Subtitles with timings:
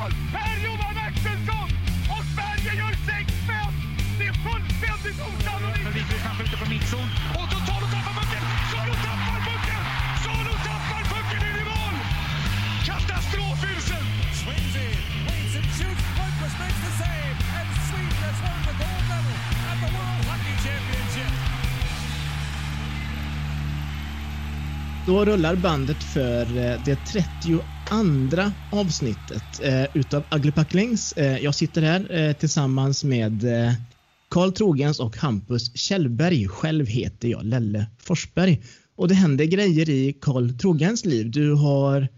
[0.00, 0.12] mål!
[0.34, 1.68] Per-Johan Axelsson!
[2.14, 3.72] Och Sverige gör 6-5!
[4.18, 5.84] Det är fullständigt osannolikt!
[5.86, 7.08] Men Wiklund kan skjuta på mittzon.
[7.38, 8.44] Och Totolo tappar pucken!
[8.72, 9.82] Solo tappar pucken!
[10.24, 11.96] Solo tappar pucken in i mål!
[12.86, 14.04] Katastrofyrsel!
[14.40, 14.86] Swayze
[15.26, 16.04] waits and shoots.
[16.16, 17.36] Lundqvist makes the save.
[17.58, 19.36] And Sweden has won the gold medal
[19.70, 21.32] at the World Hockey Championship.
[25.06, 27.58] Då rullar bandet för eh, det 30
[27.90, 31.12] andra avsnittet eh, utav Ugly Packlings.
[31.12, 33.72] Eh, jag sitter här eh, tillsammans med eh,
[34.28, 36.48] Karl Trogens och Hampus Kjellberg.
[36.48, 38.62] Själv heter jag Lelle Forsberg.
[38.96, 41.30] Och det händer grejer i Karl Trogens liv.
[41.30, 42.08] Du har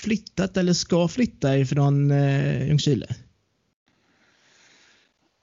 [0.00, 3.06] flyttat eller ska flytta ifrån eh, Ljungskile.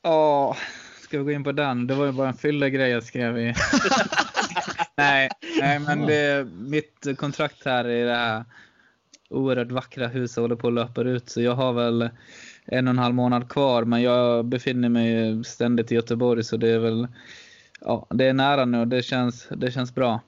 [0.03, 0.57] Ja,
[1.03, 1.87] ska vi gå in på den?
[1.87, 3.53] Det var ju bara en fyllegrej jag skrev i.
[4.97, 8.45] nej, nej, men det, mitt kontrakt här i det här
[9.29, 11.29] oerhört vackra huset håller på att löpa ut.
[11.29, 12.09] Så jag har väl
[12.65, 13.83] en och en halv månad kvar.
[13.83, 17.07] Men jag befinner mig ständigt i Göteborg så det är väl
[17.81, 20.21] ja, det är nära nu och det känns, det känns bra.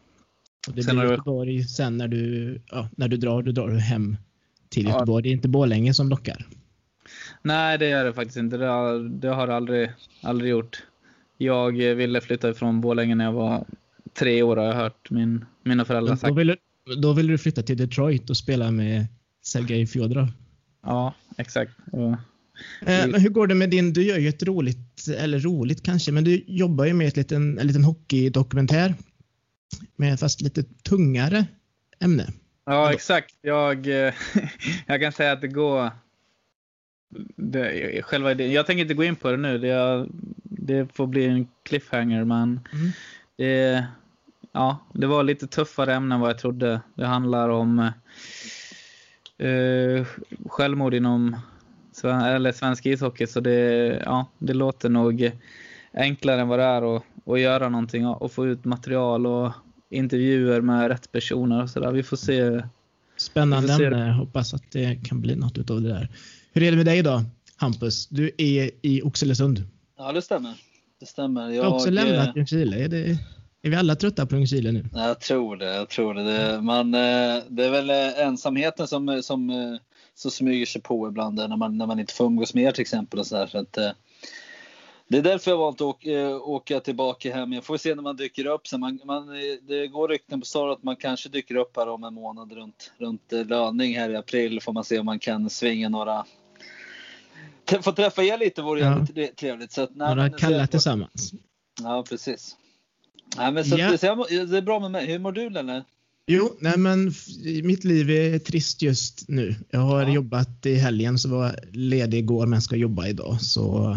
[0.67, 3.51] Och det Sen blir har du- Göteborg sen när du, ja, när du drar, då
[3.51, 4.17] drar du hem
[4.69, 4.91] till Ja.
[4.93, 5.23] Göteborg.
[5.23, 6.45] Det är inte Borlänge som lockar.
[7.41, 8.57] Nej, det är det faktiskt inte.
[8.57, 9.91] Det har, det har det aldrig,
[10.23, 10.83] aldrig gjort.
[11.37, 13.65] Jag ville flytta ifrån Borlänge när jag var
[14.13, 16.27] tre år har jag hört min, mina föräldrar sagt.
[16.29, 16.55] Då vill,
[17.01, 19.05] då vill du flytta till Detroit och spela med
[19.43, 20.27] Sergej Fjodorov.
[20.83, 21.71] Ja, exakt.
[21.91, 22.15] Och,
[22.81, 26.11] Eh, men hur går det med din, du gör ju ett roligt, eller roligt kanske,
[26.11, 28.95] men du jobbar ju med ett liten, en liten hockeydokumentär.
[29.95, 31.45] Med fast lite tungare
[31.99, 32.27] ämne.
[32.65, 33.35] ja, exakt.
[33.41, 34.13] Jag, eh,
[34.87, 35.91] jag kan säga att det går...
[37.35, 38.51] Det, själva idén.
[38.51, 39.57] Jag tänker inte gå in på det nu.
[39.57, 40.07] Det,
[40.43, 42.91] det får bli en cliffhanger, men Mm.
[43.37, 43.85] det,
[44.51, 46.81] ja, det var lite tuffare ämnen än vad jag trodde.
[46.95, 47.79] Det handlar om
[49.37, 50.05] eh,
[50.45, 51.37] självmord inom
[51.91, 53.53] sven- eller svensk ishockey, så det,
[54.05, 55.31] ja, det låter nog
[55.93, 59.51] enklare än vad det är att, att göra någonting och, få ut material och
[59.89, 61.91] intervjuer med rätt personer och sådär.
[61.91, 62.63] Vi får se.
[63.17, 64.11] Spännande får se ämne.
[64.11, 66.09] Hoppas att det kan bli något utav det där.
[66.53, 67.23] Hur är det med dig då,
[67.55, 68.07] Hampus?
[68.07, 69.63] Du är i Oxelösund.
[69.97, 70.53] Ja, det stämmer.
[70.99, 71.49] Det stämmer.
[71.49, 72.83] Du har också Jag, lämnat eh, Ljungskile.
[72.83, 73.17] Är, det,
[73.61, 74.85] är vi alla trötta på Ljungskile nu?
[74.93, 75.75] Jag tror det.
[75.75, 76.23] Jag tror det.
[76.23, 79.75] det man, eh, det är väl eh, ensamheten som, som, eh,
[80.15, 82.81] som smyger sig på ibland när man, när man inte får umgås med er till
[82.81, 83.19] exempel.
[83.19, 83.77] Och så där, så att,
[85.07, 87.53] det är därför jag valt att åka, åka tillbaka hem.
[87.53, 88.67] Jag får se när man dyker upp.
[88.67, 89.27] Så man, man,
[89.61, 92.91] det går rykten på stan att man kanske dyker upp här om en månad runt,
[92.97, 94.61] runt löning här i april.
[94.61, 96.25] Får man se om man kan svinga några
[97.81, 99.29] Få träffa er lite vore Ja.
[99.35, 99.71] trevligt.
[99.71, 101.33] Så att, nej, Några kalla tillsammans.
[101.81, 102.57] Ja, precis.
[103.37, 103.97] Nej, men så, Ja.
[103.97, 105.05] så jag, det är bra med mig.
[105.11, 105.83] Hur mår du Lelle?
[106.27, 107.13] Jo, nej men
[107.63, 109.55] mitt liv är trist just nu.
[109.69, 110.13] Jag har Ja.
[110.13, 113.41] jobbat i helgen så var ledig igår men ska jobba idag.
[113.41, 113.91] Så,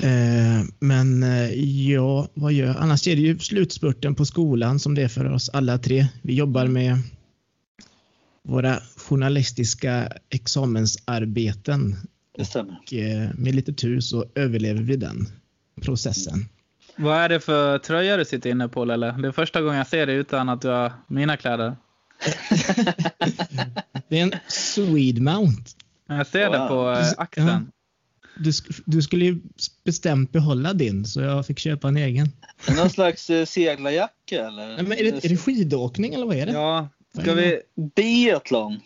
[0.00, 1.50] eh, men eh,
[1.90, 2.76] ja, vad gör jag?
[2.76, 6.06] Annars är det ju slutspurten på skolan som det är för oss alla tre.
[6.22, 6.98] Vi jobbar med
[8.42, 11.96] våra journalistiska examensarbeten
[12.36, 12.78] Det stämmer.
[12.86, 15.26] och eh, med lite tur så överlever vi den
[15.82, 16.44] processen.
[16.96, 19.12] Vad är det för tröja du sitter inne på Lelle?
[19.12, 21.76] Det är första gången jag ser det utan att du har mina kläder.
[24.08, 25.70] Det är en Swedmount.
[26.08, 26.68] Jag ser det Wow.
[26.68, 27.70] på eh, axeln.
[28.36, 28.52] Du,
[28.84, 29.40] du skulle ju
[29.84, 32.28] bestämt behålla din så jag fick köpa en egen.
[32.66, 34.66] Det någon slags eh, seglarjacka eller?
[34.66, 36.52] Nej, men är, det, är det skidåkning eller vad är det?
[36.52, 36.88] Ja,
[37.22, 37.60] ska vi,
[37.96, 38.80] Biathlon?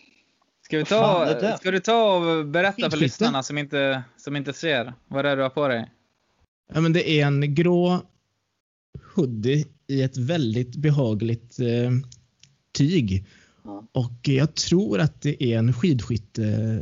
[0.65, 1.57] ska, vi ta, det?
[1.57, 5.37] ska du ta och berätta för lyssnarna som inte, som inte ser vad det är
[5.37, 5.91] du har på dig?
[6.73, 8.01] Ja, men det är en grå
[9.15, 11.91] hoodie i ett väldigt behagligt eh,
[12.77, 13.25] tyg.
[13.63, 13.87] Ja.
[13.91, 16.79] Och jag tror att det är en skidskytte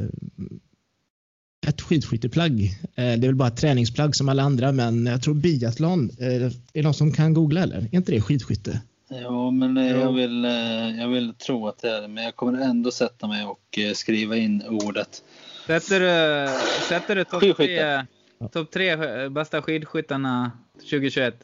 [1.68, 2.62] ett skidskytteplagg.
[2.64, 6.10] Eh, Det är väl bara ett träningsplagg som alla andra, men jag tror biathlon.
[6.20, 7.78] eh, Är det någon som kan googla eller?
[7.78, 8.82] Är inte det skidskytte?
[9.10, 12.08] Ja, men eh, jag vill, eh, jag vill tro att det är det.
[12.08, 15.24] Men jag kommer ändå sätta mig och eh, skriva in ordet.
[15.68, 16.50] Sätter du,
[16.90, 18.06] sätter du topp Skidskytte.
[18.06, 18.06] tre,
[18.52, 18.90] top tre
[19.24, 21.36] eh, bästa skidskyttarna 2021?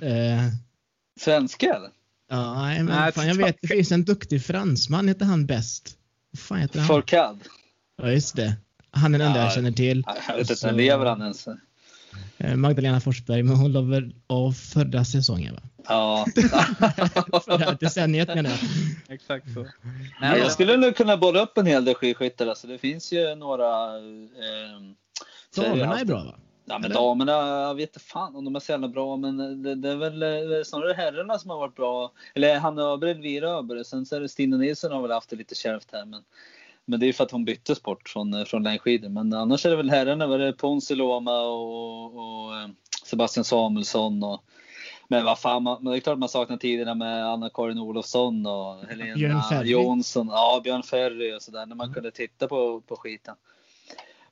[0.00, 0.48] Eh,
[1.20, 1.90] Svenska eller?
[2.30, 5.98] ja, nej, men Nej, fan, jag vet, det finns en duktig fransman, heter han bäst?
[6.36, 6.88] Fan heter han?
[6.88, 7.38] Fourcade?
[8.02, 8.56] Ja, just det.
[8.90, 9.44] Han är den enda Ja.
[9.44, 10.04] jag känner till.
[10.28, 11.46] Jag vet inte, Så- lever han ens?
[12.38, 15.60] Eh, Magdalena Forsberg, men hon la väl av förra säsongen va?
[15.88, 16.26] Ja.
[17.44, 18.58] Förra decenniet menar jag.
[19.14, 19.66] Exakt så.
[20.20, 22.46] Nej, jag skulle nog kunna bolla upp en hel del skidskyttar.
[22.46, 23.96] Alltså, det finns ju några...
[23.96, 24.80] Eh,
[25.56, 26.34] Damerna är bra va?
[26.64, 26.94] Ja, men Eller?
[26.94, 29.96] damerna, jag vet inte fan om de är så jävla bra, men det, det är
[29.96, 32.12] väl eh, snarare herrarna som har varit bra.
[32.34, 35.36] Eller Hanna Öberg, Elvira Öberg, sen så är det Stina Nilsson har väl haft det
[35.36, 36.04] lite kärvt här.
[36.04, 36.22] Men,
[36.84, 39.08] men det är för att hon bytte sport från, eh, från längdskidor.
[39.08, 42.68] Men annars är det väl herrarna, var det Ponsi Loma och, och eh,
[43.04, 44.22] Sebastian Samuelsson.
[44.22, 44.44] Och,
[45.08, 49.00] men vad fan, man, det är klart man saknar tiderna med Anna-Karin Olofsson och Björn
[49.00, 49.70] Helena Ferry.
[49.70, 50.28] Jonsson.
[50.30, 53.34] Ja, Björn Ferry och sådär, när man kunde titta på, på skiten.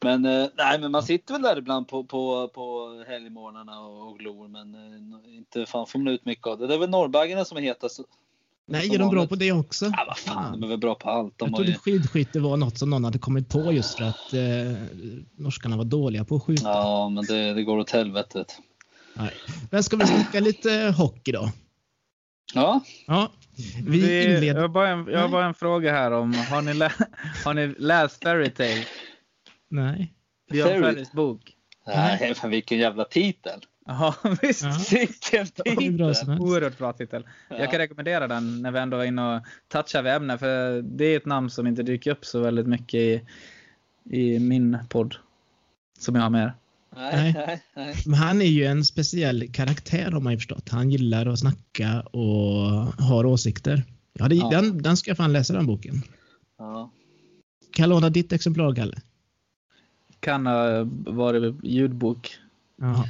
[0.03, 4.49] Men eh, nej, men man sitter väl där ibland på, på, på helgmorgnarna och, glor,
[4.49, 4.76] men
[5.26, 6.67] inte fan får man ut mycket av det.
[6.67, 8.00] Det är väl norrbaggarna som är hetast.
[8.70, 9.84] Nej, är de bra på det också?
[9.96, 11.38] Ja, vad fan, de är väl bra på allt.
[11.38, 14.05] De Jag har ju, trodde skidskytte var något som någon hade kommit på just för
[14.05, 14.72] att eh,
[15.37, 16.62] norskarna var dåliga på att skjuta.
[16.69, 18.38] ja, men det, det går åt helvete.
[18.38, 18.62] vet du.
[19.22, 19.31] Nej.
[19.70, 21.50] Men ska vi snacka lite hockey då?
[22.55, 23.31] Ja, Ja,
[23.87, 24.61] vi Vi, jag, inleder...
[24.61, 26.93] har bara en, jag har bara en fråga här om, har ni, lä,
[27.44, 28.84] har ni läst Fairytale?
[29.69, 30.12] Nej.
[30.52, 31.40] Björn Fairy- Ferrys bok?
[31.87, 33.61] nej, men vilken jävla titel.
[33.91, 34.63] Ja, visst.
[34.63, 34.77] Ja.
[34.91, 36.41] Vilken titel.
[36.41, 37.27] Oerhört bra titel.
[37.49, 40.41] Jag kan rekommendera den när vi ändå är inne och touchar vid ämnet.
[40.41, 43.23] För det är ett namn som inte dyker upp så väldigt mycket i,
[44.11, 45.17] i min podd.
[45.99, 46.53] Som jag har med.
[46.97, 47.95] Nej, nej, nej.
[48.07, 50.69] Men han är ju en speciell karaktär har man ju förstått.
[50.69, 52.71] Han gillar att snacka och
[53.05, 53.83] har åsikter.
[54.13, 54.51] Ja, det, Ja.
[54.51, 56.03] Den, den ska jag fan läsa den boken.
[56.59, 56.91] Ja.
[57.73, 58.97] Kan jag låna ditt exemplar, Kalle?
[60.21, 62.39] Kan ha varit ljudbok.
[62.77, 63.09] Jaha.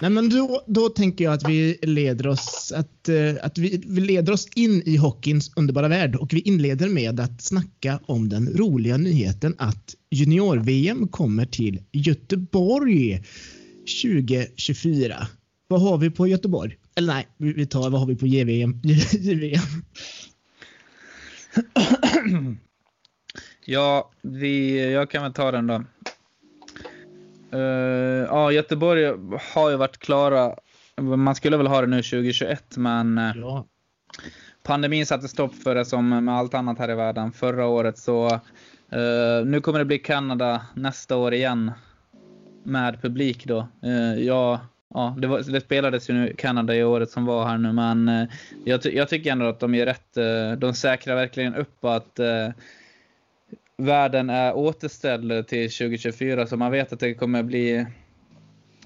[0.00, 4.00] Nej, men då, då tänker jag att vi leder oss att, eh, att vi, vi
[4.00, 8.48] leder oss in i hockeyns underbara värld och vi inleder med att snacka om den
[8.48, 13.24] roliga nyheten att junior-VM kommer till Göteborg
[14.02, 15.28] 2024.
[15.68, 16.76] Vad har vi på Göteborg?
[16.94, 18.80] Eller nej, vi vi tar vad har vi på JVM?
[19.12, 19.84] JVM.
[23.64, 25.84] Ja, vi, jag kan väl ta den då.
[27.52, 27.60] Eh,
[28.28, 29.04] ja, Göteborg
[29.54, 30.54] har ju varit klara.
[31.00, 33.64] Man skulle väl ha det nu 2021, men eh, Ja,
[34.62, 37.98] pandemin satte stopp för det som med allt annat här i världen förra året.
[37.98, 38.26] Så
[38.92, 41.72] eh, nu kommer det bli Kanada nästa år igen.
[42.64, 43.58] Med publik då.
[43.82, 44.60] Eh, ja,
[44.94, 48.28] ja, det, var, det spelades ju nu Kanada i året som var här nu, men
[48.64, 50.14] jag, ty- jag tycker ändå att de är rätt.
[50.60, 52.20] De säkrar verkligen upp att
[53.78, 57.86] världen är återställd till 2024, så man vet att det kommer bli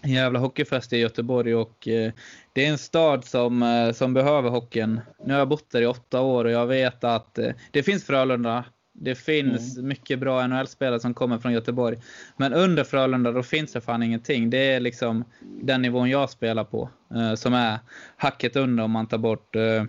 [0.02, 2.12] en jävla hockeyfest i Göteborg och eh,
[2.52, 5.00] det är en stad som, eh, som behöver hockeyn.
[5.24, 8.04] Nu har jag bott där i åtta år och jag vet att eh, det finns
[8.04, 8.64] Frölunda.
[8.94, 11.98] Det finns mycket bra NHL-spelare som kommer från Göteborg.
[12.36, 14.50] Men under Frölunda då finns det fan ingenting.
[14.50, 15.24] Det är liksom
[15.62, 16.90] den nivån jag spelar på.
[17.14, 17.78] Eh, som är
[18.16, 19.84] hacket under om man tar bort eh,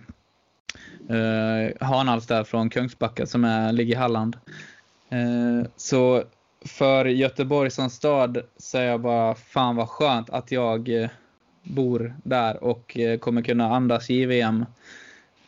[1.18, 4.38] eh, Hanhals där från Kungsbacka som är, ligger i Halland.
[5.14, 6.24] Eh, så
[6.66, 11.10] för Göteborg som stad så är jag bara fan vad skönt att jag eh,
[11.64, 14.66] bor där och eh, kommer kunna andas JVM.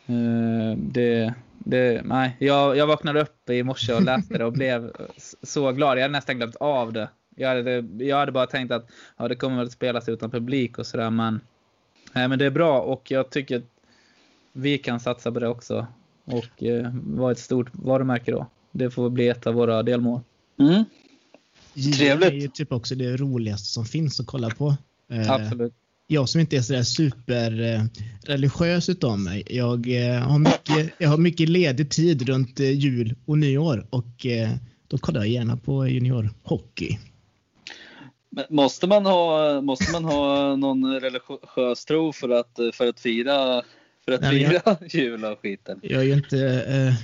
[0.06, 4.92] Eh, det, det, nej, jag, jag vaknade upp i morse och läste det och blev
[5.42, 5.98] så glad.
[5.98, 7.08] Jag hade nästan glömt av det.
[7.36, 10.86] Jag hade, jag hade bara tänkt att ja, det kommer väl spelas utan publik och
[10.86, 11.40] sådär men,
[12.12, 13.70] nej, men det är bra och jag tycker att
[14.52, 15.86] vi kan satsa på det också
[16.24, 18.46] och eh, vara ett stort varumärke då.
[18.76, 20.20] Det får bli ett av våra delmål.
[20.60, 20.84] Mm.
[21.94, 22.28] Trevligt.
[22.28, 24.76] är ju typ också det roligaste som finns att kolla på.
[25.10, 25.72] Eh, Absolut.
[26.06, 27.82] jag som inte är sådär super eh,
[28.24, 29.42] religiös utav mig.
[29.46, 34.26] Jag, eh, har mycket, jag har mycket ledig tid runt eh, jul och nyår och
[34.88, 36.98] då kollar jag gärna på juniorhockey.
[38.50, 43.62] Måste man ha, måste man ha någon religiös tro för att, för att fira,
[44.06, 45.78] för att Nej, fira jul och skiten?
[45.82, 46.94] Jag är ju inte, eh,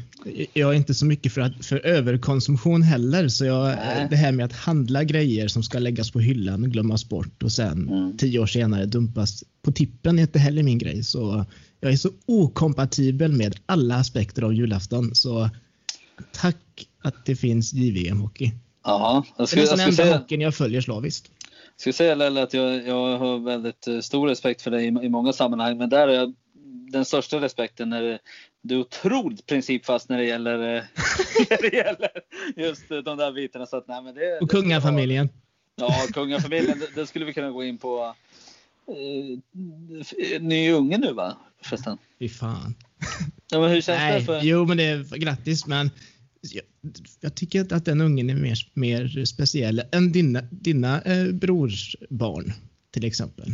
[0.53, 4.07] jag är inte så mycket för, att, för överkonsumtion heller så jag, Nej.
[4.11, 7.89] det här med att handla grejer som ska läggas på hyllan, glömmas bort och sen
[7.89, 8.17] Mm.
[8.17, 11.03] tio år senare dumpas på tippen är inte heller min grej.
[11.05, 11.45] Så
[11.81, 15.51] jag är så okompatibel med alla aspekter av julafton så
[16.33, 18.53] tack att det finns JVM hockey.
[18.85, 21.31] Ja, jag Det är jag den enda säga, hockeyn jag följer slaviskt.
[21.77, 25.09] skulle säga Lelle, att jag, jag har väldigt eh, stor respekt för dig i, i
[25.09, 26.35] många sammanhang, men där är jag
[26.93, 28.19] den största respekten när
[28.63, 30.83] du är otroligt principfast när det gäller, eh,
[31.51, 32.11] när det gäller
[32.57, 33.67] just eh, de där bitarna.
[33.67, 35.29] Så att, nej, men det, Och kungafamiljen.
[35.77, 38.15] Ja, kungafamiljen, det, det skulle vi kunna gå in på.
[38.87, 41.37] Eh, ny unge nu va?
[41.63, 41.99] Förresten.
[42.19, 42.75] Fy fan.
[43.51, 44.41] Ja, men hur känns Nej, det för...
[44.43, 45.91] jo men det är grattis men
[46.41, 46.65] jag,
[47.21, 52.53] jag tycker att den ungen är mer, mer speciell än dina, dina eh, brors barn
[52.91, 53.49] till exempel.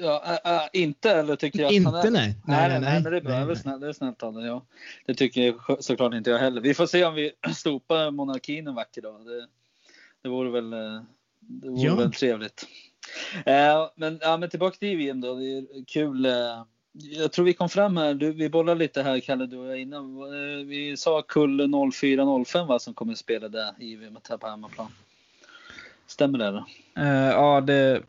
[0.00, 2.10] Ja, äh, äh, inte eller tycker jag att Inte han är...
[2.10, 2.34] nej.
[2.46, 3.30] Nej, nej, nej, men det är bra.
[3.30, 3.56] nej, det, är nej.
[3.56, 4.40] snällt, det är snällt av.
[4.46, 4.62] Ja.
[5.06, 6.60] Det tycker jag såklart inte jag heller.
[6.60, 9.26] Vi får se om vi stopar monarkin en vacker dag.
[9.26, 9.46] Det,
[10.22, 11.02] det vore väl, eh,
[11.40, 11.94] det vore Ja.
[11.94, 12.66] väl trevligt.
[13.46, 15.34] Eh, men, ja, men tillbaka till JVM då.
[15.34, 16.26] Det är kul.
[16.26, 18.14] Eh, jag tror vi kom fram här.
[18.14, 20.16] Du, vi bollade lite här Kalle, du och jag innan.
[20.22, 23.96] Eh, Vi sa kull 04-05 va, som kommer att spela där i
[24.28, 24.88] här på hemmaplan.
[26.06, 26.46] Stämmer det?
[26.46, 26.64] Eller?
[26.96, 28.02] Eh, ja, det...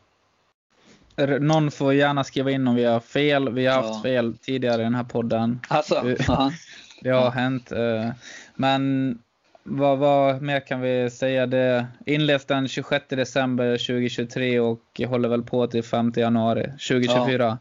[1.28, 3.50] Någon får gärna skriva in om vi har fel.
[3.54, 4.02] Vi har haft Ja.
[4.04, 5.60] fel tidigare i den här podden.
[5.68, 6.52] Alltså, ja.
[7.02, 7.72] Det har hänt.
[7.72, 8.10] eh,
[8.56, 9.18] Men
[9.64, 11.46] vad, vad mer kan vi säga?
[11.48, 17.58] Det inleds den 26 december 2023 och håller väl på till 5 januari 2024.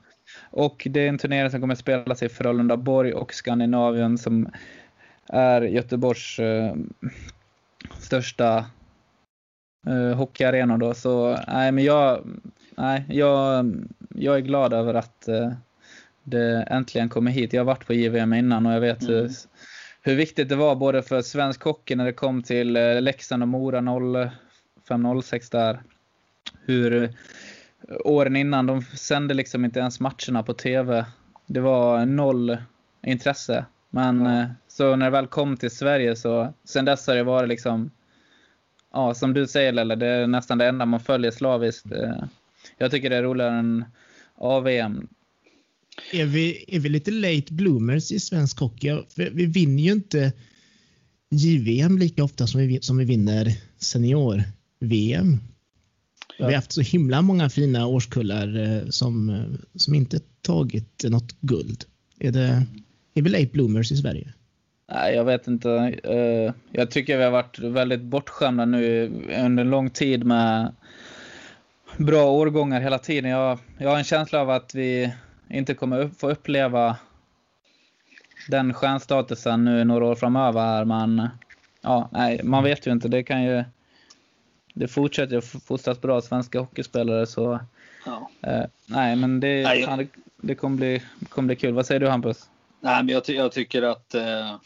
[0.51, 4.49] Och det är en turnering som kommer att spelas i Frölunda Borg och Skandinavien som
[5.27, 6.75] är Göteborgs eh,
[7.99, 8.65] största
[9.87, 10.95] eh, hockeyarena då.
[10.95, 12.21] Så nej, men jag,
[12.79, 13.75] nej, jag,
[14.15, 15.53] jag är glad över att eh,
[16.25, 17.53] det äntligen kommer hit.
[17.53, 19.15] Jag har varit på JVM innan och jag vet Mm.
[19.15, 19.31] hur,
[20.03, 23.49] hur viktigt det var både för svensk hockey när det kom till eh, Leksand och
[23.49, 25.83] Mora 05-06 där.
[26.67, 27.11] Hur eh,
[28.05, 31.07] åren innan, de sände liksom inte ens matcherna på TV.
[31.47, 32.57] Det var noll
[33.03, 33.65] intresse.
[33.91, 37.49] Men eh, så när det väl kom till Sverige så sen dess har det varit
[37.49, 37.91] liksom
[38.93, 41.87] Ja, som du säger Lelle, det är nästan det enda man följer slaviskt.
[42.79, 43.85] Jag tycker det är roligare än
[44.35, 45.09] AVM.
[46.13, 48.89] Är vi, är vi lite late bloomers i svensk hockey?
[48.89, 50.33] För vi vinner ju inte
[51.31, 55.39] JVM lika ofta som vi, som vi vinner senior-VM.
[56.39, 59.45] Vi har haft så himla många fina årskullar eh, som, eh,
[59.75, 61.85] som inte tagit något guld.
[62.21, 62.67] Är, det,
[63.15, 64.33] är vi late bloomers i Sverige?
[64.93, 65.71] Nej, jag vet inte.
[66.05, 69.13] Eh, Jag tycker vi har varit väldigt bortskämda nu
[69.45, 70.75] under lång tid med
[71.99, 73.31] bra årgångar hela tiden.
[73.31, 75.13] Jag, jag har en känsla av att vi
[75.51, 76.97] inte kommer upp, få uppleva
[78.49, 80.61] den stjärnstatusen nu några år framöver.
[80.61, 81.29] Här, men
[81.81, 83.09] ja, nej, man vet ju inte.
[83.09, 83.65] Det kan ju...
[84.75, 87.61] Det fortsätter ju fostras bra svenska hockeyspelare så...
[88.07, 88.31] Ja.
[88.43, 89.81] Eh, nej, men det, Nej.
[89.81, 89.99] ja,
[90.37, 91.75] det, kommer, bli, kommer bli kul.
[91.75, 92.49] Vad säger du Hampus?
[92.81, 94.57] Nej, men jag, ty- jag tycker att eh,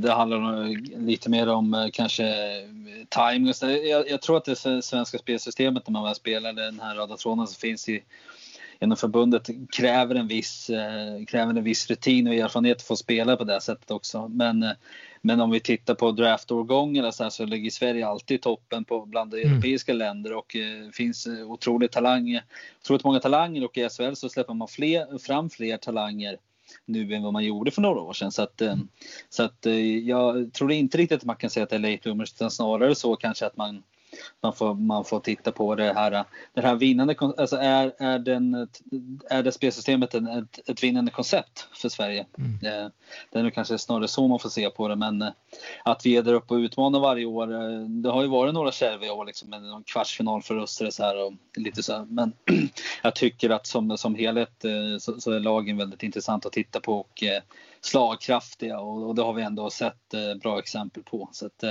[0.00, 2.66] det handlar nog lite mer om eh, kanske eh,
[3.08, 3.52] timing.
[3.90, 7.46] Jag, jag tror att det svenska spelsystemet när man väl spelar den här röda tråden
[7.46, 8.02] som finns i
[8.82, 13.36] inom förbundet kräver en viss, eh, kräver en viss rutin och erfarenhet för att spela
[13.36, 14.28] på det sättet också.
[14.28, 14.70] Men, eh,
[15.22, 19.06] men om vi tittar på draftårgångarna så, här, så ligger Sverige alltid i toppen på
[19.06, 19.52] bland de Mm.
[19.52, 22.40] europeiska länder och eh, finns eh, otroligt talang,
[22.82, 26.36] otroligt många talanger och i SHL så släpper man fler, fram fler talanger
[26.92, 28.32] nu än vad man gjorde för några år sedan.
[28.32, 28.76] Så att, eh,
[29.28, 32.00] så att eh, jag tror inte riktigt att man kan säga att det är late
[32.02, 33.82] bloomers utan snarare så kanske att man
[34.42, 36.24] man får, man får titta på det här,
[36.54, 38.68] det här vinnande, alltså är, är, den,
[39.30, 42.26] är det spelsystemet en, ett, ett vinnande koncept för Sverige?
[42.38, 42.52] Mm.
[42.84, 42.90] Eh,
[43.30, 45.28] Det är nog kanske snarare så man får se på det, men eh,
[45.84, 47.52] att vi är där uppe och utmanar varje år.
[47.52, 51.26] eh, Det har ju varit några kärviga år liksom, med någon kvartsfinalförluster och så här
[51.26, 52.04] och lite så här.
[52.04, 52.32] Men
[53.02, 54.64] jag tycker att som, som helhet
[55.00, 57.22] så, så är lagen väldigt intressant att titta på och
[57.80, 61.28] slagkraftiga och, och det har vi ändå sett bra exempel på.
[61.32, 61.64] Så att,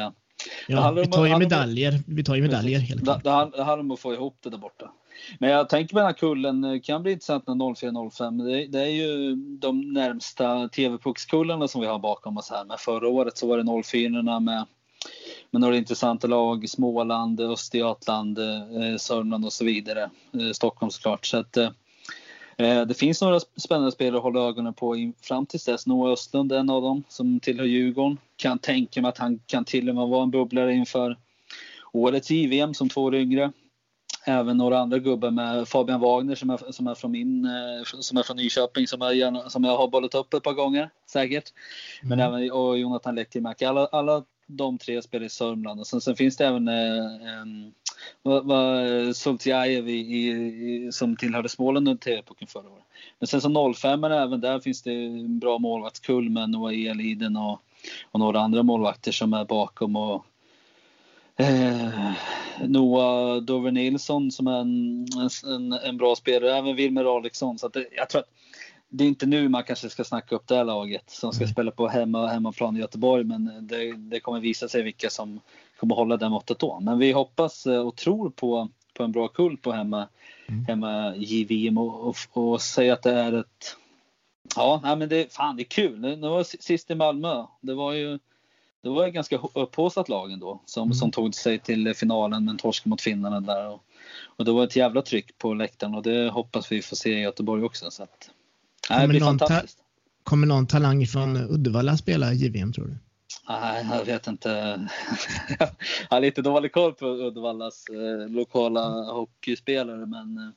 [0.67, 2.00] Ja, vi tar ju medaljer.
[2.08, 3.24] Vi tar ju medaljer helt det, klart.
[3.24, 4.91] det, det handlar om att få ihop det där borta.
[5.39, 8.43] Men jag tänker på den här kullen, det kan bli intressant när 04-05.
[8.43, 12.65] Det, det är ju de närmsta TV-puckskullarna som vi har bakom oss här.
[12.65, 14.65] Men förra året så var det 04 med,
[15.51, 16.69] med några intressanta lag.
[16.69, 20.10] Småland, Östergötland, eh, Sörmland och så vidare.
[20.34, 21.25] Eh, Stockholm såklart.
[21.25, 21.69] Så att, eh,
[22.58, 25.88] eh, det finns några sp- spännande spelare att hålla ögonen på fram tills dess.
[25.88, 28.17] Noah Östlund är en av dem som tillhör Djurgården.
[28.39, 31.17] Kan tänka mig att han kan till och med vara en bubblare inför
[31.91, 33.51] årets JVM som två år yngre.
[34.25, 38.17] Även några andra gubbar med Fabian Wagner som är, som är från min, eh, som
[38.17, 41.53] är från Nyköping som jag, gärna, som jag har bollat upp ett par gånger säkert.
[42.01, 43.65] Men även och Jonathan Lehtimomäki.
[43.65, 46.74] Alla, alla de tre spelar i Sörmland och sen, sen finns det även eh,
[49.13, 49.86] Sultjajev
[50.91, 52.84] som tillhörde Småland under TV-pucken förra året.
[53.19, 57.62] Men sen så 05 även där finns det en bra målvaktskull med Noah Eliden och,
[58.12, 60.25] och några andra målvakter som är bakom och
[61.39, 62.12] Eh,
[62.67, 65.05] Noah Dover Nilsson som är en,
[65.45, 67.59] en, en bra spelare, även Wilmer Alexson.
[67.59, 68.29] Så det, jag tror att
[68.89, 71.71] det är inte nu man kanske ska snacka upp det här laget som ska spela
[71.71, 73.24] på hemma, hemmaplan i Göteborg.
[73.24, 75.39] Men det, det kommer visa sig vilka som
[75.79, 76.79] kommer hålla det måttet då.
[76.79, 80.07] Men vi hoppas eh, och tror på, på en bra kull på hemma,
[80.67, 83.77] hemma JVM och, och, och säga att det är ett
[84.56, 86.01] Ja, nej, men det, fan, det är kul.
[86.01, 87.46] Det var sist i Malmö.
[87.62, 88.20] Det var ju
[88.82, 90.94] det var ett ganska upphaussat lag ändå som, Mm.
[90.94, 93.68] som tog sig till finalen men torskade mot finnarna där.
[93.70, 93.84] Och,
[94.25, 97.22] och det var ett jävla tryck på läktaren och det hoppas vi får se i
[97.22, 97.91] Göteborg också.
[97.91, 98.29] Så att,
[98.89, 99.79] nej, det blir fantastiskt.
[100.24, 102.98] Kommer någon talang från Uddevalla spela JVM tror du?
[103.50, 104.50] Nej, jag vet inte.
[105.60, 105.70] jag
[106.10, 110.50] har lite dålig koll på Uddevallas eh, lokala hockeyspelare, men eh,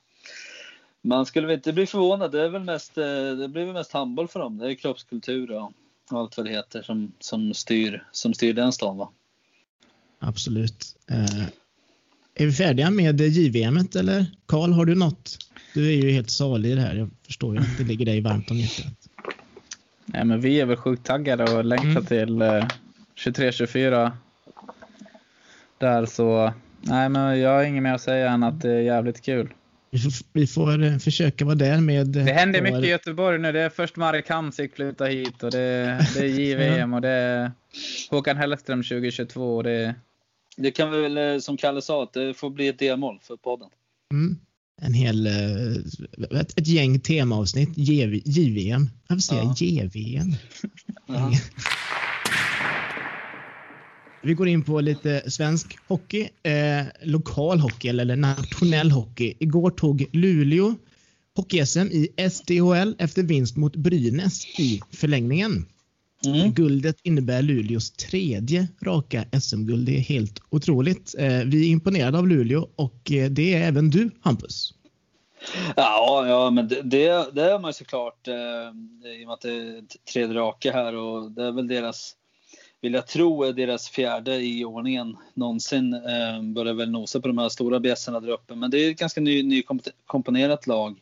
[1.03, 2.31] man skulle väl inte bli förvånad.
[2.31, 3.05] Det är väl mest, eh,
[3.39, 4.57] det blir väl mest handboll för dem.
[4.57, 5.71] Det är kroppskultur och
[6.09, 8.97] allt vad det heter som, som, styr, som styr den stan.
[8.97, 9.09] Va?
[10.19, 10.95] Absolut.
[11.11, 11.43] Eh,
[12.35, 14.25] är vi färdiga med JVM eller?
[14.45, 15.37] Karl, har du något?
[15.73, 16.95] Du är ju helt salig i det här.
[16.95, 18.93] Jag förstår ju att det ligger dig varmt om hjärtat.
[20.05, 22.05] Nej, men vi är väl sjukt taggade och längtar Mm.
[22.05, 22.67] till eh,
[23.15, 24.11] 23-24.
[25.77, 29.21] Där så, nej men jag har inget mer att säga än att det är jävligt
[29.21, 29.53] kul.
[29.93, 32.15] Vi får, vi får eh, försöka vara där med...
[32.15, 33.51] eh, Det händer vår- mycket i Göteborg nu.
[33.51, 37.51] Det är först Marek Hamsik flyttar hit och det, det är JVM och det är
[38.09, 39.95] Håkan Hellström 2022 och det
[40.57, 43.35] Det kan vi väl, eh, som Kalle sa, att det får bli ett delmål för
[43.37, 43.69] podden.
[44.13, 44.37] Mm.
[44.81, 45.27] En hel...
[46.31, 47.69] Ett, ett gäng temaavsnitt.
[47.75, 48.89] JV, JVM.
[49.07, 50.33] Varför säger jag JVM?
[51.07, 51.31] Jaha.
[54.25, 56.29] Vi går in på lite svensk hockey.
[56.43, 59.33] Eh, lokal hockey eller, eller nationell hockey.
[59.39, 60.75] Igår tog Luleå
[61.35, 65.65] hockey-SM i SDHL efter vinst mot Brynäs i förlängningen.
[66.25, 66.53] Mm.
[66.53, 69.85] Guldet innebär Luleås tredje raka SM-guld.
[69.85, 71.15] Det är helt otroligt.
[71.17, 74.73] Eh, vi är imponerade av Luleå och eh, det är även du, Hampus.
[75.75, 78.33] Ja, ja, men det, det, det är man ju såklart eh,
[79.19, 82.15] i och med att det är tredje raka här och det är väl deras,
[82.83, 85.93] vill jag tro, är deras fjärde i ordningen någonsin.
[85.93, 88.99] Eh, börjar väl nosa på de här stora bjässarna där uppe, men det är ett
[88.99, 90.99] ganska ny, nykomponerat lag.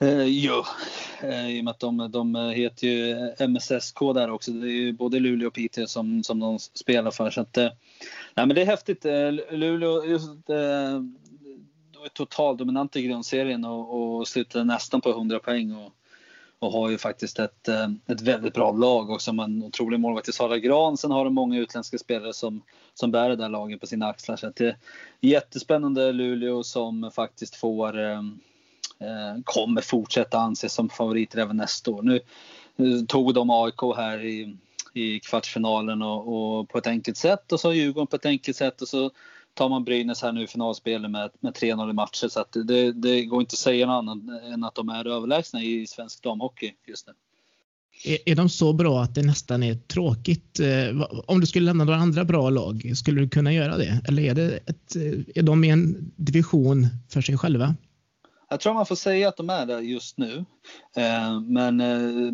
[0.00, 0.64] Eh, jo,
[1.22, 3.16] eh, i och med att de, de heter ju
[3.48, 4.50] MSSK där också.
[4.50, 7.30] Det är ju både Luleå och Piteå som, som de spelar för.
[7.30, 7.70] Så att, eh,
[8.34, 9.04] nej, men det är häftigt.
[9.04, 11.00] Eh, Luleå, just, eh,
[11.92, 15.72] de är totaldominant i grundserien och, och slutade nästan på 100 poäng.
[15.72, 15.92] Och,
[16.58, 20.28] och har ju faktiskt ett, eh, ett väldigt bra lag också som en otrolig målvakt
[20.28, 20.96] i Sara Gran.
[20.96, 22.62] Sen har de många utländska spelare som,
[22.94, 24.36] som bär det där laget på sina axlar.
[24.36, 24.76] Så att det är
[25.20, 28.18] jättespännande Luleå som faktiskt får eh,
[29.00, 32.02] eh kommer fortsätta anses som favoriter även nästa år.
[32.76, 34.56] Nu tog de AIK här i,
[34.94, 38.82] i kvartsfinalen och, och på ett enkelt sätt och så Djurgården på ett enkelt sätt
[38.82, 39.10] och så
[39.58, 43.24] tar man Brynäs här nu i finalspelet med, med 3-0 i matcher så det, det
[43.24, 47.06] går inte att säga något annat än att de är överlägsna i svensk damhockey just
[47.06, 47.12] nu.
[48.04, 50.60] Är, är de så bra att det nästan är tråkigt?
[50.60, 54.00] Eh, om du skulle lämna några andra bra lag, skulle du kunna göra det?
[54.08, 55.02] Eller är, det ett, eh,
[55.34, 57.74] är de i en division för sig själva?
[58.50, 60.44] Jag tror man får säga att de är där just nu.
[60.96, 61.76] Eh, men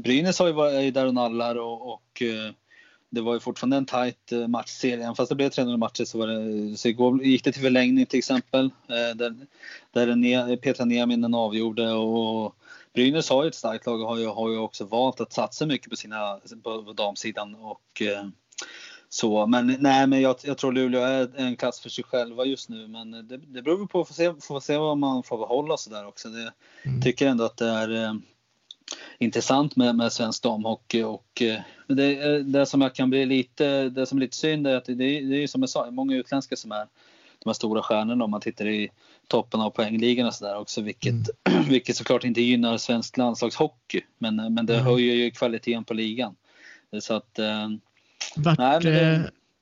[0.02, 2.22] Brynäs har ju varit där och nallar och, och
[3.14, 5.02] det var ju fortfarande en tajt eh, matchserie.
[5.04, 8.06] Även fast det blev 300 matcher så, var det, så igår gick det till förlängning
[8.06, 8.64] till exempel.
[8.64, 9.36] Eh, där
[9.92, 12.54] där ne- Petra Nieminen avgjorde och
[12.94, 15.66] Brynäs har ju ett starkt lag och har ju, har ju också valt att satsa
[15.66, 17.54] mycket på, sina, på, damsidan.
[17.54, 18.26] Och, eh,
[19.08, 22.68] så, men nej, men jag, jag tror Luleå är en klass för sig själva just
[22.68, 22.88] nu.
[22.88, 26.06] Men det, det beror på, får se, får se vad man får behålla så där
[26.06, 26.28] också.
[26.28, 26.52] Det,
[26.86, 27.00] Mm.
[27.02, 28.14] tycker ändå att det är eh,
[29.18, 33.88] intressant med, med svensk damhockey och eh, det, är- det som jag kan bli lite,
[33.88, 36.56] det som är lite synd är att det, det är som jag sa, många utländska
[36.56, 36.86] som är
[37.38, 38.88] de här stora stjärnorna om man tittar i
[39.28, 41.14] toppen av poängligan och sådär också vilket,
[41.68, 44.86] vilket såklart inte gynnar svensk landslagshockey men, men det Mm.
[44.86, 46.34] höjer ju kvaliteten på ligan.
[47.00, 47.68] Så att eh,
[48.36, 49.00] Vart, Nej, det-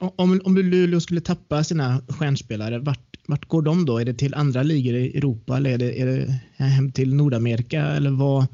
[0.00, 3.98] eh, om, om Luleå skulle tappa sina stjärnspelare, vart, vart går de då?
[3.98, 7.80] Är det till andra ligor i Europa eller är det, är det hem till Nordamerika?
[7.82, 8.46] Eller vad,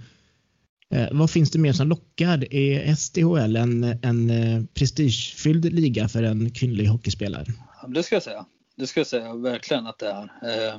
[0.94, 2.54] eh, vad finns det mer som lockar?
[2.54, 7.44] Är SDHL en, en eh, prestigefylld liga för en kvinnlig hockeyspelare?
[7.88, 8.44] Det ska jag säga.
[8.76, 10.22] Det ska jag säga verkligen att det är.
[10.22, 10.78] Eh,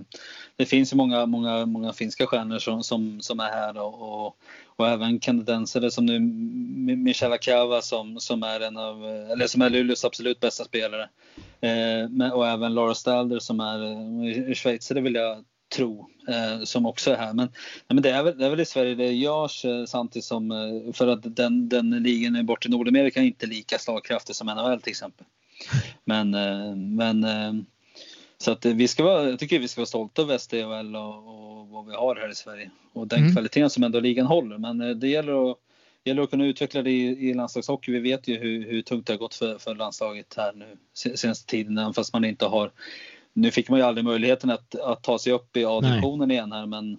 [0.56, 4.36] Det finns ju många, många, många finska stjärnor som, som, som är här och, och,
[4.65, 6.19] och även kanadensare som nu
[6.95, 11.10] Michela Kava som, som är en av, eh, eller som är Luleås absolut bästa spelare.
[11.62, 13.84] Eh, men, och även Laura Stalder som är
[14.50, 17.34] eh, schweizare vill jag tro, eh, som också är här.
[17.34, 17.51] Men, nej,
[17.88, 20.93] men det, är väl, det är väl i Sverige det görs eh, samtidigt som, eh,
[20.93, 24.82] för att den, den ligan är bort i Nordamerika är inte lika slagkraftig som NHL
[24.82, 25.25] till exempel.
[26.05, 27.53] Men, eh, men eh,
[28.38, 31.67] så att vi ska vara, jag tycker vi ska vara stolta över SDHL och, och
[31.67, 33.32] vad vi har här i Sverige och den Mm.
[33.32, 34.58] kvaliteten som ändå ligan håller.
[34.58, 35.58] Men eh, det gäller att,
[36.03, 37.91] gäller att kunna utveckla det i, i landslagshockey.
[37.91, 41.17] Vi vet ju hur, hur tungt det har gått för, för landslaget här nu se-
[41.17, 42.71] senaste tiden, även fast man inte har
[43.41, 46.65] nu fick man ju aldrig möjligheten att, att ta sig upp i A-divisionen igen här
[46.65, 46.97] men,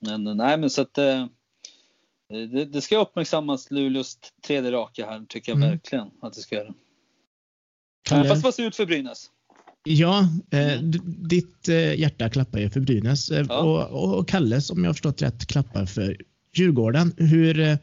[0.00, 1.26] men nej men så att eh,
[2.28, 5.70] det, det ska uppmärksammas Luleås tredje raka här tycker jag Mm.
[5.70, 6.74] verkligen att det ska göra.
[8.08, 8.28] Kalle?
[8.28, 9.30] Fast vad ser ut för Brynäs?
[9.84, 10.20] Ja,
[10.50, 13.62] eh, d- ditt eh, hjärta klappar ju för Brynäs eh, Ja.
[13.62, 16.16] och, och Kalles, om jag förstått rätt, klappar för
[16.54, 17.14] Djurgården.
[17.16, 17.76] Hur, eh,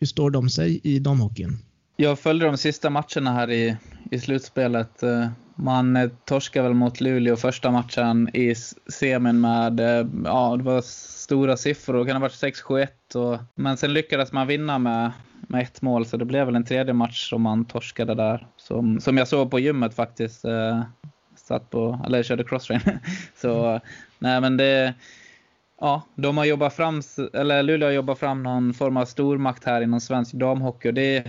[0.00, 1.58] hur står de sig i damhockeyn?
[2.00, 3.76] Jag följde de sista matcherna här i,
[4.10, 5.02] i slutspelet.
[5.02, 8.54] Eh, man torskade väl mot Luleå första matchen i
[8.88, 12.88] semin med, eh, ja det var stora siffror, det kan ha varit 6-7-1.
[13.14, 15.12] och- Men sen lyckades man vinna med,
[15.48, 18.46] med ett mål så det blev väl en tredje match som man torskade där.
[18.56, 20.44] Som, som jag såg på gymmet faktiskt.
[20.44, 20.82] Eh,
[21.36, 22.80] satt på, eller körde crosstrain.
[23.36, 23.80] så
[24.18, 24.94] nej men det,
[25.80, 27.02] ja de har jobbat fram,
[27.34, 31.24] eller Luleå har jobbat fram någon form av stormakt här inom svensk damhockey och det,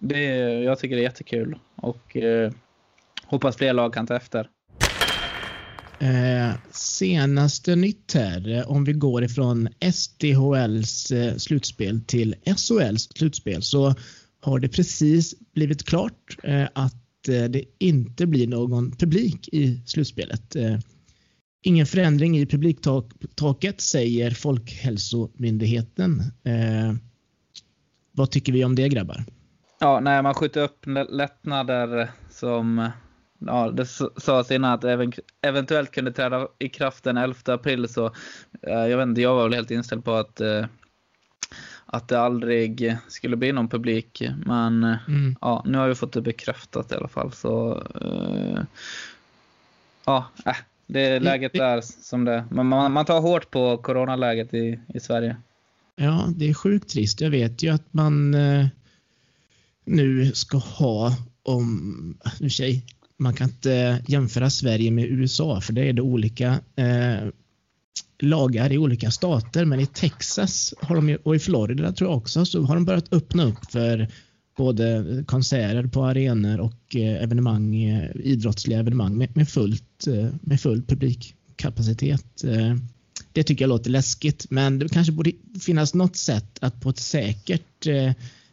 [0.00, 0.24] det,
[0.62, 1.58] jag tycker det är jättekul.
[1.76, 2.52] Och eh,
[3.24, 4.50] hoppas fler lag kan ta efter.
[5.98, 13.62] Eh, senaste nytt här, eh, om vi går ifrån SDHLs eh, slutspel till SHLs slutspel
[13.62, 13.94] så
[14.40, 20.56] har det precis blivit klart eh, att eh, det inte blir någon publik i slutspelet.
[20.56, 20.78] Eh,
[21.62, 26.22] ingen förändring i publiktaket säger Folkhälsomyndigheten.
[26.44, 26.94] Eh,
[28.12, 29.24] vad tycker vi om det grabbar?
[29.78, 32.90] Ja, när man skjuter upp lä- lättnader som
[33.38, 33.86] ja, det
[34.16, 35.12] sades innan att even,
[35.42, 38.06] eventuellt kunde träda i kraft den 11 april så
[38.62, 40.64] eh, jag vet inte, jag var väl helt inställd på att eh,
[41.86, 44.22] att det aldrig skulle bli någon publik.
[44.46, 45.36] Men Mm.
[45.40, 47.32] ja, nu har vi fått det bekräftat i alla fall.
[47.32, 48.60] Så eh,
[50.04, 50.24] ja,
[50.86, 55.00] det är läget där som det Men man, man tar hårt på coronaläget i, i
[55.00, 55.36] Sverige.
[55.96, 57.20] Ja, det är sjukt trist.
[57.20, 58.34] Jag vet ju att man
[59.86, 62.84] nu ska ha om, nu sig,
[63.18, 67.28] man kan inte jämföra Sverige med USA för det är det olika eh,
[68.18, 69.64] lagar i olika stater.
[69.64, 73.12] Men i Texas har de, och i Florida tror jag också så har de börjat
[73.12, 74.08] öppna upp för
[74.56, 80.60] både konserter på arenor och eh, evenemang, eh, idrottsliga evenemang med, med, fullt, eh, med
[80.60, 82.44] full publikkapacitet.
[83.32, 86.98] Det tycker jag låter läskigt, men det kanske borde finnas något sätt att på ett
[86.98, 87.86] säkert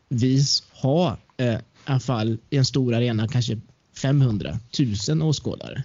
[0.09, 3.59] vis ha eh, i alla fall i en stor arena kanske
[4.01, 4.59] 500
[5.09, 5.83] 000 åskådare.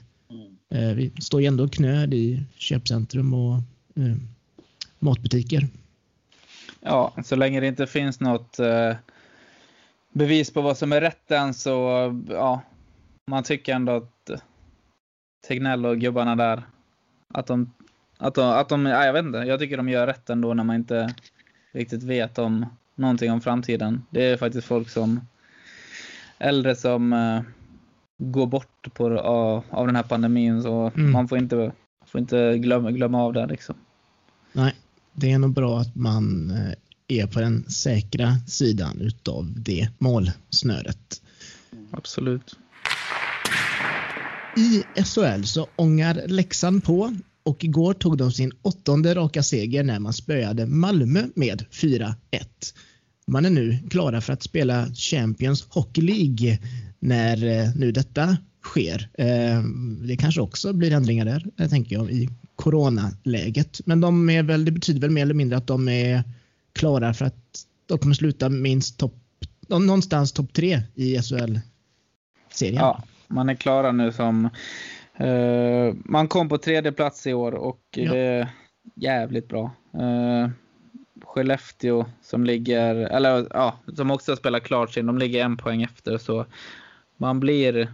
[0.70, 3.54] Eh, vi står ju ändå knöd i köpcentrum och
[3.96, 4.16] eh,
[4.98, 5.68] matbutiker.
[6.80, 8.96] Ja, så länge det inte finns något eh,
[10.12, 11.70] bevis på vad som är rätt än så,
[12.28, 12.62] ja,
[13.26, 14.30] man tycker ändå att
[15.48, 16.62] Tegnell och gubbarna där,
[17.28, 17.72] att de,
[18.16, 20.64] att de, att de ja, jag vet inte, jag tycker de gör rätt ändå när
[20.64, 21.14] man inte
[21.72, 24.02] riktigt vet om någonting om framtiden.
[24.10, 25.20] Det är faktiskt folk som,
[26.40, 27.40] äldre som eh,
[28.18, 31.12] går bort på, av, av den här pandemin så Mm.
[31.12, 31.72] man får inte,
[32.06, 33.74] får inte glömma, glömma av det liksom.
[34.52, 34.74] Nej,
[35.12, 36.72] det är nog bra att man eh,
[37.22, 41.22] är på den säkra sidan utav det målsnöret.
[41.90, 42.56] Absolut.
[44.56, 49.98] I SHL så ångar Leksand på och igår tog de sin åttonde raka seger när
[49.98, 52.14] man spöade Malmö med 4-1.
[53.28, 56.58] Man är nu klara för att spela Champions Hockey League
[56.98, 59.08] när eh, nu detta sker.
[59.18, 59.62] Eh,
[60.08, 63.80] Det kanske också blir ändringar där, eh, tänker jag, i coronaläget.
[63.86, 66.22] Men de är väl, det betyder väl mer eller mindre att de är
[66.72, 69.14] klara för att de kommer sluta minst topp,
[69.68, 72.74] någonstans topp tre i SHL-serien.
[72.76, 74.44] Ja, man är klara nu som...
[75.16, 78.12] eh, man kom på tredje plats i år och Ja.
[78.12, 78.48] det är
[78.96, 79.70] jävligt bra.
[79.94, 80.48] Uh,
[81.24, 86.18] Skellefteå som ligger, eller ja, som också spelar klart sin, de ligger en poäng efter
[86.18, 86.46] så
[87.16, 87.92] man blir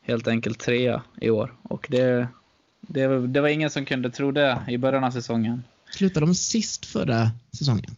[0.00, 2.28] helt enkelt trea i år och det,
[2.80, 5.62] det, det var ingen som kunde tro det i början av säsongen.
[5.90, 7.96] Slutade de sist förra säsongen?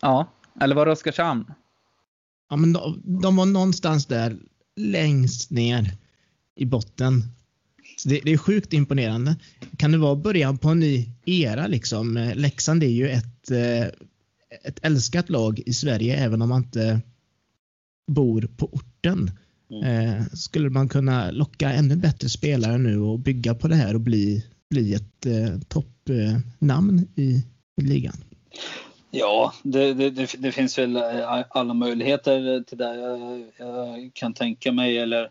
[0.00, 0.26] Ja,
[0.60, 1.52] eller var det Oskarshamn?
[2.50, 4.38] Ja, men de, de var någonstans där
[4.76, 5.96] längst ner
[6.54, 7.22] i botten.
[8.04, 9.36] Det, det är sjukt imponerande.
[9.76, 12.16] Kan det vara början på en ny era liksom?
[12.16, 13.84] Eh, Leksand är ju ett, eh,
[14.64, 17.00] ett älskat lag i Sverige även om man inte
[18.06, 19.30] bor på orten.
[19.84, 24.00] Eh, skulle man kunna locka ännu bättre spelare nu och bygga på det här och
[24.00, 27.44] bli, bli ett eh, toppnamn i,
[27.80, 28.16] i ligan?
[29.10, 32.96] Ja, det, det, det, finns väl eh, alla möjligheter till det.
[32.96, 35.30] Jag, jag kan tänka mig eller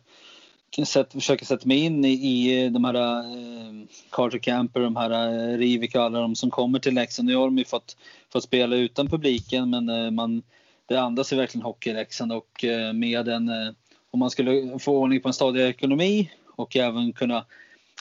[0.75, 3.73] sätt, försöker försöka sätta mig in i, i de här eh,
[4.09, 7.27] Carter Camper, de här eh, Rivik och alla de som kommer till Leksand.
[7.27, 7.97] Nu har de ju fått,
[8.33, 10.43] fått spela utan publiken men eh, man,
[10.85, 13.73] det andas ju verkligen hockey i Leksand och eh, med en, eh,
[14.11, 17.45] om man skulle få ordning på en stadig ekonomi och även kunna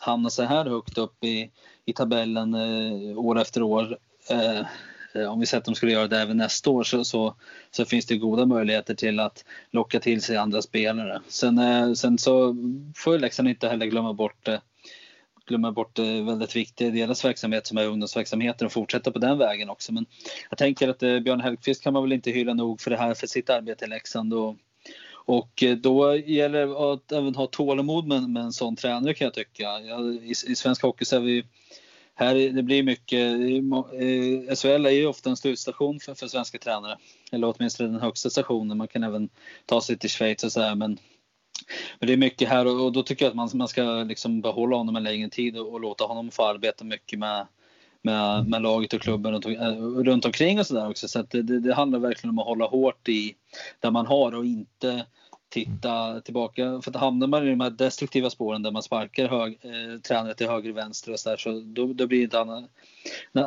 [0.00, 1.50] hamna så här högt upp i,
[1.84, 3.98] i tabellen eh, år efter år
[4.30, 4.66] Eh,
[5.18, 7.34] Eh, om vi säger att de skulle göra det även nästa år så, så,
[7.70, 11.20] så finns det goda möjligheter till att locka till sig andra spelare.
[11.28, 12.56] Sen, eh, sen så
[12.96, 14.58] får ju Leksand inte heller glömma bort eh,
[15.46, 19.38] glömma bort det väldigt viktiga i deras verksamhet som är ungdomsverksamheten och fortsätta på den
[19.38, 19.92] vägen också.
[19.92, 20.06] Men
[20.50, 23.26] jag tänker att Björn Hellkvist kan man väl inte hylla nog för det här för
[23.26, 24.34] sitt arbete i Leksand.
[24.34, 24.56] Och,
[25.12, 29.34] och då gäller det att även ha tålamod med, med en sån tränare kan jag
[29.34, 29.80] tycka.
[30.22, 31.44] I, I svensk hockey så är vi
[32.18, 36.96] här det blir mycket, eh, SHL är ju ofta en slutstation för, för svenska tränare.
[37.32, 38.78] Eller åtminstone den högsta stationen.
[38.78, 39.28] Man kan även
[39.66, 40.74] ta sig till Schweiz och sådär.
[40.74, 40.98] men
[41.98, 44.40] men det är mycket här och, och då tycker jag att man, man ska liksom
[44.40, 47.46] behålla honom en längre tid och, och låta honom få arbeta mycket med,
[48.02, 49.72] med, med laget och klubben runt, eh,
[50.04, 51.08] runt omkring och sådär också.
[51.08, 53.34] Så det, det, det, handlar verkligen om att hålla hårt i
[53.80, 55.06] där man har och inte
[55.48, 56.80] titta tillbaka.
[56.82, 60.34] För att hamnar man i de här destruktiva spåren där man sparkar hög, eh, tränare
[60.34, 62.64] till höger och vänster och så där, så då, då blir det ett annat,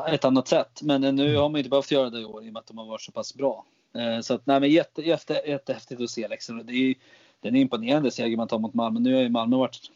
[0.10, 0.82] ett annat sätt.
[0.82, 2.68] Men eh, nu har man inte behövt göra det i år i och med att
[2.68, 3.66] de har varit så pass bra.
[3.96, 6.66] Eh, så att, nej, men jätte, jätte, jättehäftigt att se liksom.
[6.66, 6.96] Det är,
[7.40, 9.00] det är imponerande seger man tar mot Malmö.
[9.00, 9.92] Nu har ju Malmö varit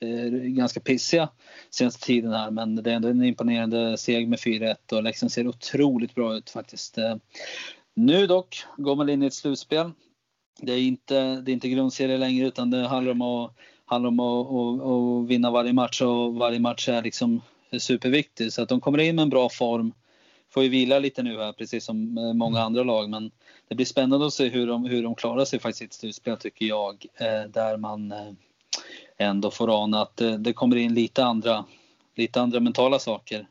[0.00, 1.28] eh, ganska pissiga
[1.70, 5.48] senaste tiden här men det är ändå en imponerande seger med 4-1 och Leksand ser
[5.48, 6.98] otroligt bra ut faktiskt.
[6.98, 7.16] Eh,
[7.94, 9.90] nu dock går man in i ett slutspel.
[10.62, 14.20] Det är inte, det är inte grundserie längre utan det handlar om att, handlar om
[14.20, 17.40] att, att, att vinna varje match och varje match är liksom
[17.78, 18.52] superviktig.
[18.52, 19.92] Så att de kommer in med en bra form.
[20.54, 23.30] Får ju vila lite nu här precis som många andra lag men
[23.70, 26.36] det blir spännande att se hur de, hur de klarar sig faktiskt i ett slutspel
[26.36, 27.06] tycker jag.
[27.14, 28.32] Eh, där man eh,
[29.18, 31.64] ändå får ana att eh, det kommer in lite andra,
[32.14, 33.46] lite andra mentala saker.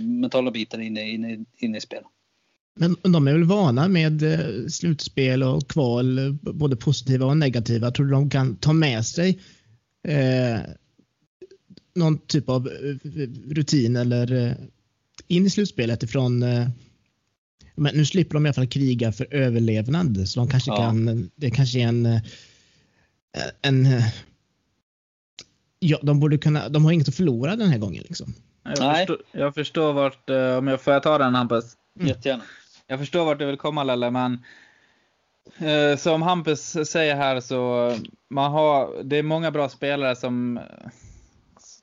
[0.00, 2.02] mentala bitar inne, inne, inne i spel.
[2.78, 4.22] Men de är väl vana med
[4.68, 7.90] slutspel och kval, både positiva och negativa.
[7.90, 9.40] Tror du de kan ta med sig
[10.08, 10.60] eh,
[11.94, 12.68] någon typ av
[13.48, 14.56] rutin eller
[15.28, 16.68] in i slutspelet ifrån eh,
[17.78, 20.76] men nu slipper de i alla fall kriga för överlevnad så de kanske ja.
[20.76, 22.20] kan, det kanske är en, eh,
[23.62, 23.86] en
[25.78, 28.34] ja, de borde kunna, de har inget att förlora den här gången liksom.
[28.62, 29.06] Jag, Nej.
[29.06, 31.64] Förstår, jag förstår vart, eh, om jag får ta den Hampus?
[31.96, 32.08] Mm.
[32.08, 32.42] Jättegärna.
[32.90, 34.44] Jag förstår vart du vill komma Lelle, men
[35.58, 37.92] eh, som Hampus säger här så
[38.28, 40.64] man har, det är många bra spelare som eh,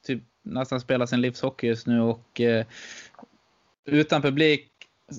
[0.04, 2.66] typ nästan spelar sin livshockey just nu och eh,
[3.86, 4.72] utan publik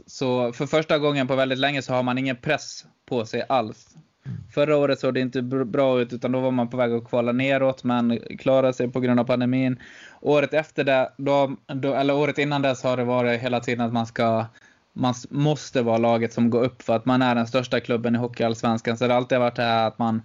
[0.07, 3.97] så för första gången på väldigt länge så har man ingen press på sig alls.
[4.55, 7.33] Förra året såg det inte bra ut utan då var man på väg att kvala
[7.33, 9.83] neråt men klarade sig på grund av pandemin.
[10.21, 13.93] Året efter det, då, då, eller året innan dess har det varit hela tiden att
[13.93, 14.47] man ska
[14.97, 18.19] man måste vara laget som går upp för att man är den största klubben i
[18.19, 18.97] Hockeyallsvenskan.
[18.97, 20.23] Så det har alltid varit det här att man,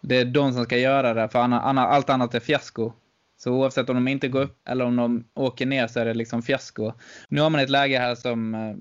[0.00, 1.38] det är de som ska göra det för
[1.78, 2.92] allt annat är fiasko.
[3.36, 6.14] Så oavsett om de inte går upp eller om de åker ner så är det
[6.14, 6.92] liksom fiasko.
[7.28, 8.74] Nu har man ett läge här som eh,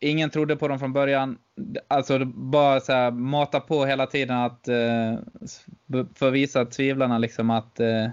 [0.00, 1.38] ingen trodde på dem från början.
[1.88, 5.18] Alltså bara så här, mata på hela tiden att eh,
[6.14, 8.08] för att visa tvivlarna liksom att eh,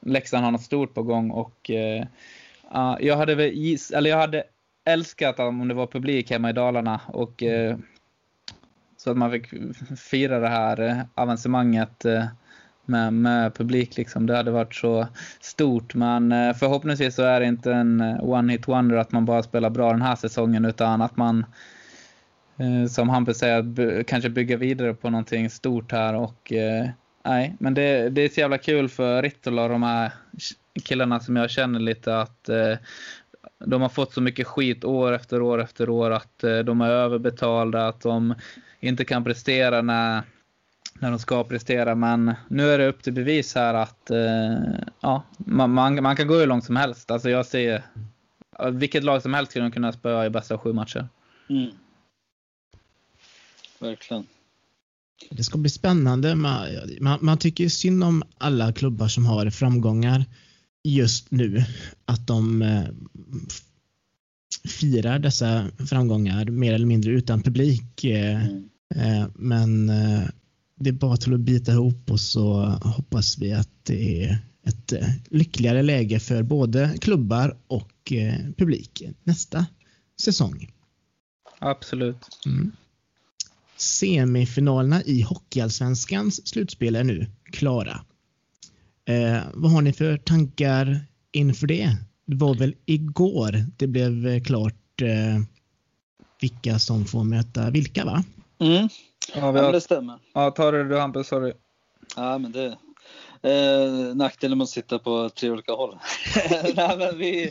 [0.00, 2.06] Leksand har något stort på gång och eh,
[3.00, 4.44] jag hade väl eller jag hade
[4.84, 7.76] älskat om det var publik hemma i Dalarna och eh,
[8.96, 9.46] så att man fick
[9.98, 12.24] fira det här eh, avancemanget eh,
[12.84, 13.96] med, med publik.
[13.96, 14.26] Liksom.
[14.26, 15.06] Det hade varit så
[15.40, 15.94] stort.
[15.94, 19.42] Men eh, förhoppningsvis så är det inte en eh, one hit wonder att man bara
[19.42, 21.46] spelar bra den här säsongen utan att man
[22.56, 26.88] eh, som Hampus säger, kanske bygga vidare på någonting stort här och eh,
[27.24, 30.12] nej, men det, det är så jävla kul för Rittola och de här
[30.84, 32.48] killarna som jag känner lite att
[33.66, 37.88] de har fått så mycket skit år efter år efter år att de är överbetalda,
[37.88, 38.34] att de
[38.80, 40.22] inte kan prestera när
[40.98, 41.94] när de ska prestera.
[41.94, 44.54] Men nu är det upp till bevis här att eh,
[45.00, 47.10] ja, man, man, man, kan gå hur långt som helst.
[47.10, 47.82] Alltså jag ser
[48.72, 51.08] vilket lag som helst skulle de kunna spöa i bästa sju matcher.
[51.48, 51.70] Mm.
[53.78, 54.26] Verkligen.
[55.30, 56.34] Det ska bli spännande.
[56.34, 56.68] Man,
[57.00, 60.24] man, man tycker synd om alla klubbar som har framgångar
[60.84, 61.64] just nu.
[62.04, 62.84] Att de eh,
[64.68, 68.04] firar dessa framgångar mer eller mindre utan publik.
[68.04, 68.68] Eh, mm.
[68.94, 70.22] eh, men eh,
[70.80, 74.92] det är bara till att bita ihop och så hoppas vi att det är ett
[74.92, 79.66] eh, lyckligare läge för både klubbar och eh, publik nästa
[80.20, 80.70] säsong.
[81.58, 82.28] Absolut.
[82.46, 82.72] Mm.
[83.76, 88.04] Semifinalerna i Hockeyallsvenskans slutspel är nu klara.
[89.08, 91.00] Eh, vad har ni för tankar
[91.32, 91.96] inför det?
[92.26, 95.42] Det var väl igår det blev eh, klart eh,
[96.40, 98.24] vilka som får möta vilka va?
[98.58, 98.88] Mm.
[99.34, 99.66] Ja, vi har...
[99.66, 100.18] ja, det stämmer.
[100.32, 101.52] Ja, ta det du Hampus, sorry.
[102.16, 102.78] Ja, men det
[103.44, 105.98] eh, nackdelen med att sitta på tre olika håll.
[106.76, 107.50] Nej, men vi,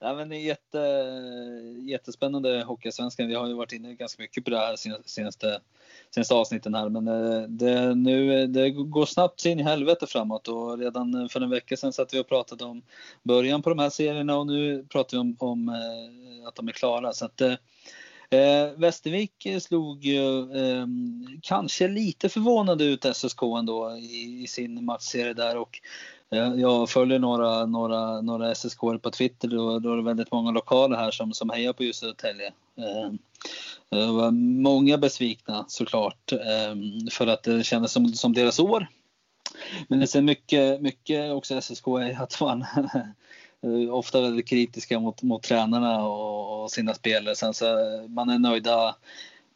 [0.00, 0.78] Ja, men det är jätte,
[1.90, 3.28] jättespännande Hockeysvenskan.
[3.28, 5.60] Vi har ju varit inne ganska mycket på det här senaste,
[6.10, 6.88] senaste avsnitten här.
[6.88, 11.50] Men eh, det, nu, det går snabbt in i helvete framåt och redan för en
[11.50, 12.82] vecka sedan satt vi och pratade om
[13.22, 16.72] början på de här serierna och nu pratar vi om, om eh, att de är
[16.72, 17.12] klara.
[17.12, 20.86] Så att, Eh, eh Västervik slog ju eh,
[21.42, 25.80] kanske lite förvånande ut SSK ändå i, i sin matchserie där och
[26.30, 30.96] jag följer några, några, några SSK på Twitter och då är det väldigt många lokaler
[30.96, 32.52] här som, som hejar på just Södertälje.
[32.76, 36.74] Eh, var många besvikna såklart eh,
[37.10, 38.86] för att det kändes som, som deras år.
[39.88, 42.64] Men det ser mycket, mycket också SSK är att man
[43.90, 47.34] ofta väldigt kritiska mot, mot tränarna och, och sina spelare.
[47.34, 48.96] Sen så eh, man är nöjda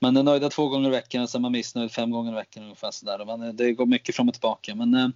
[0.03, 2.35] man är nöjda två gånger i veckan och sen är man missnöjd fem gånger i
[2.35, 3.25] veckan ungefär sådär.
[3.25, 4.75] Man, det går mycket fram och tillbaka.
[4.75, 5.09] Men eh,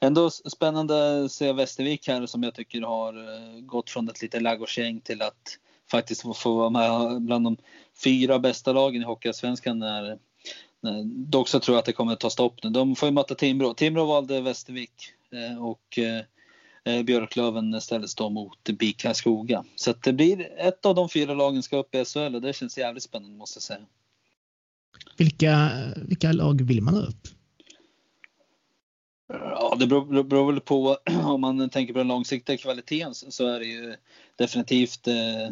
[0.00, 4.42] ändå spännande att se Västervik här som jag tycker har eh, gått från ett litet
[4.42, 5.58] ladugårdsgäng till att
[5.90, 7.56] faktiskt få, få vara med bland de
[8.04, 10.18] fyra bästa lagen i Hockeyallsvenskan när,
[11.04, 12.70] dock så tror jag att det kommer att ta stopp nu.
[12.70, 13.74] De får ju möta Timrå.
[13.74, 19.64] Timrå valde Västervik eh, och eh, eh Björklöven ställdes då mot BIK Karlskoga.
[19.74, 22.52] Så att det blir ett av de fyra lagen ska upp i SHL och det
[22.52, 23.86] känns jävligt spännande måste jag säga.
[25.20, 27.28] Vilka, vilka lag vill man ha upp?
[29.32, 33.58] Ja, det beror, beror väl på om man tänker på den långsiktiga kvaliteten så är
[33.58, 33.96] det ju
[34.36, 35.44] definitivt eh,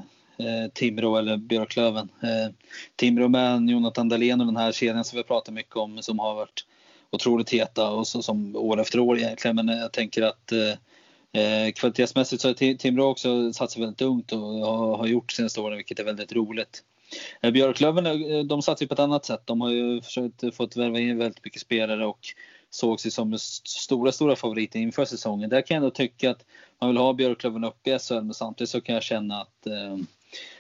[0.47, 2.09] eh, Timrå eller Björklöven.
[2.23, 2.55] Eh,
[2.97, 6.35] Timrå med Jonathan Dahlén och den här kedjan som vi pratat mycket om som har
[6.35, 6.67] varit
[7.11, 9.57] otroligt heta och så, som år efter år egentligen.
[9.57, 14.33] Men eh, jag tänker att eh, eh kvalitetsmässigt så har Timrå också satsat väldigt ungt
[14.33, 14.41] och
[14.99, 16.83] har, gjort senaste åren vilket är väldigt roligt.
[17.41, 19.43] Eh, Björklöven eh, de satsar på ett annat sätt.
[19.45, 22.27] De har ju försökt eh, fått värva in väldigt mycket spelare och
[22.71, 25.51] såg sig som stora, stora favoriter inför säsongen.
[25.51, 26.45] Där kan jag ändå tycka att
[26.81, 29.97] man vill ha Björklöven uppe i SHL men samtidigt så kan jag känna att eh,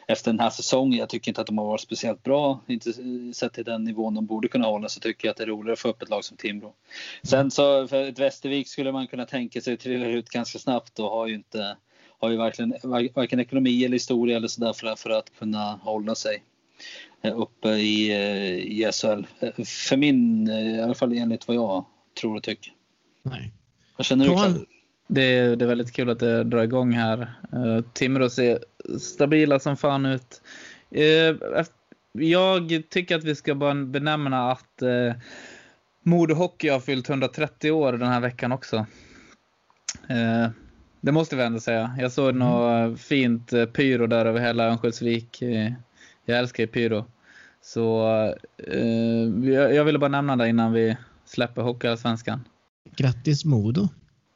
[0.07, 0.99] efter den här säsongen.
[0.99, 2.61] Jag tycker inte att de har varit speciellt bra.
[2.67, 2.93] Inte
[3.35, 5.73] sett till den nivån de borde kunna hålla så tycker jag att det är roligare
[5.73, 6.75] att få upp ett lag som Timrå.
[7.23, 11.11] Sen så för ett Västervik skulle man kunna tänka sig trilla ut ganska snabbt och
[11.11, 11.77] har ju inte
[12.19, 12.75] har ju verkligen
[13.15, 16.43] varken ekonomi eller historia eller sådär för, för att kunna hålla sig
[17.23, 19.27] eh, uppe i, eh, i SHL.
[19.65, 21.85] För min, eh, i alla fall enligt vad jag
[22.21, 22.73] tror och tycker.
[23.23, 23.53] Nej.
[23.97, 24.31] Vad känner du?
[24.31, 24.67] Carl?
[25.09, 27.33] Det är, det är väldigt kul att det drar igång här.
[27.55, 28.59] Uh, Timrå ser
[29.01, 30.43] stabila som fan ut.
[30.97, 31.63] Uh,
[32.13, 35.13] jag tycker att vi ska bara benämna att uh,
[36.03, 38.87] Modo Hockey har fyllt 130 år den här veckan också.
[41.01, 41.97] Det måste vi ändå säga.
[41.99, 42.39] Jag såg mm.
[42.39, 45.43] något fint pyro där över hela Örnsköldsvik.
[46.25, 47.05] Jag älskar pyro.
[47.61, 48.05] Så
[49.75, 52.45] jag ville bara nämna det innan vi släpper Hockeyallsvenskan.
[52.97, 53.89] Grattis Modo!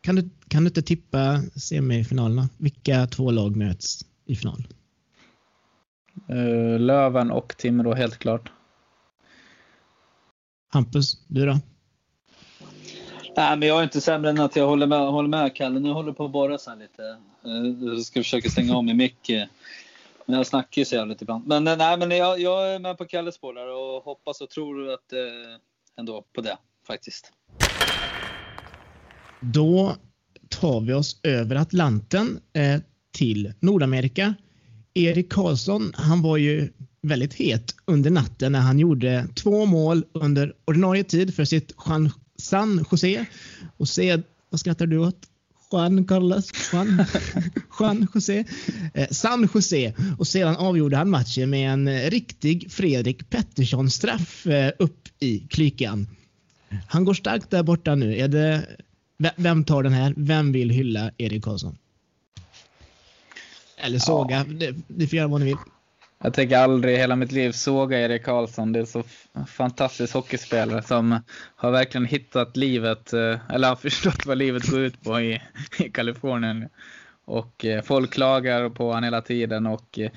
[0.03, 2.49] Kan du, kan du inte tippa semifinalerna?
[2.59, 4.67] Vilka två lag möts i final?
[6.31, 8.53] Uh, Löven och Timrå helt klart.
[10.73, 11.59] Hampus, du då?
[13.37, 15.81] Nej, men jag är inte sämre än att jag håller med, håller med Kalle.
[15.81, 17.17] Nu håller på att borra så lite.
[17.81, 19.29] Jag ska försöka stänga av min mick.
[19.29, 19.47] Eh.
[20.27, 21.47] Men jag snackar ju så jävligt ibland.
[21.47, 24.93] Men, eh, nej, men jag, jag är med på Kalles spår och hoppas och tror
[24.93, 25.19] att, eh,
[25.99, 27.33] ändå på det faktiskt.
[29.41, 29.97] Då
[30.49, 32.81] tar vi oss över Atlanten eh,
[33.13, 34.35] till Nordamerika.
[34.95, 40.55] Erik Karlsson, han var ju väldigt het under natten när han gjorde två mål under
[40.65, 42.11] ordinarie tid för sitt San
[42.91, 43.27] Jose.
[43.77, 45.29] Och se, vad skrattar du åt?
[45.73, 46.51] Juan Carlos?
[46.73, 47.05] Juan,
[47.79, 48.45] Juan José?
[48.95, 49.95] Eh, San Jose.
[50.19, 56.07] Och sedan avgjorde han matchen med en riktig Fredrik Pettersson-straff eh, upp i klykan.
[56.89, 58.17] Han går starkt där borta nu.
[58.17, 58.67] Är det
[59.37, 60.15] vem tar den här?
[60.17, 61.79] Vem vill hylla Erik Karlsson?
[63.77, 64.47] Eller såga.
[64.61, 64.73] Ja.
[64.89, 65.57] Det får göra vad ni vill.
[66.25, 68.73] Jag tänker aldrig i hela mitt liv såga Erik Karlsson.
[68.73, 69.03] Det är så
[69.47, 71.19] fantastisk hockeyspelare som
[71.57, 75.43] har verkligen hittat livet, eh, eller har förstått vad livet går ut på i,
[75.79, 76.69] i Kalifornien.
[77.25, 80.11] Och eh, folk klagar på honom hela tiden och eh,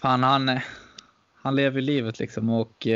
[0.00, 0.60] fan han,
[1.42, 2.50] han lever livet liksom.
[2.50, 2.86] Och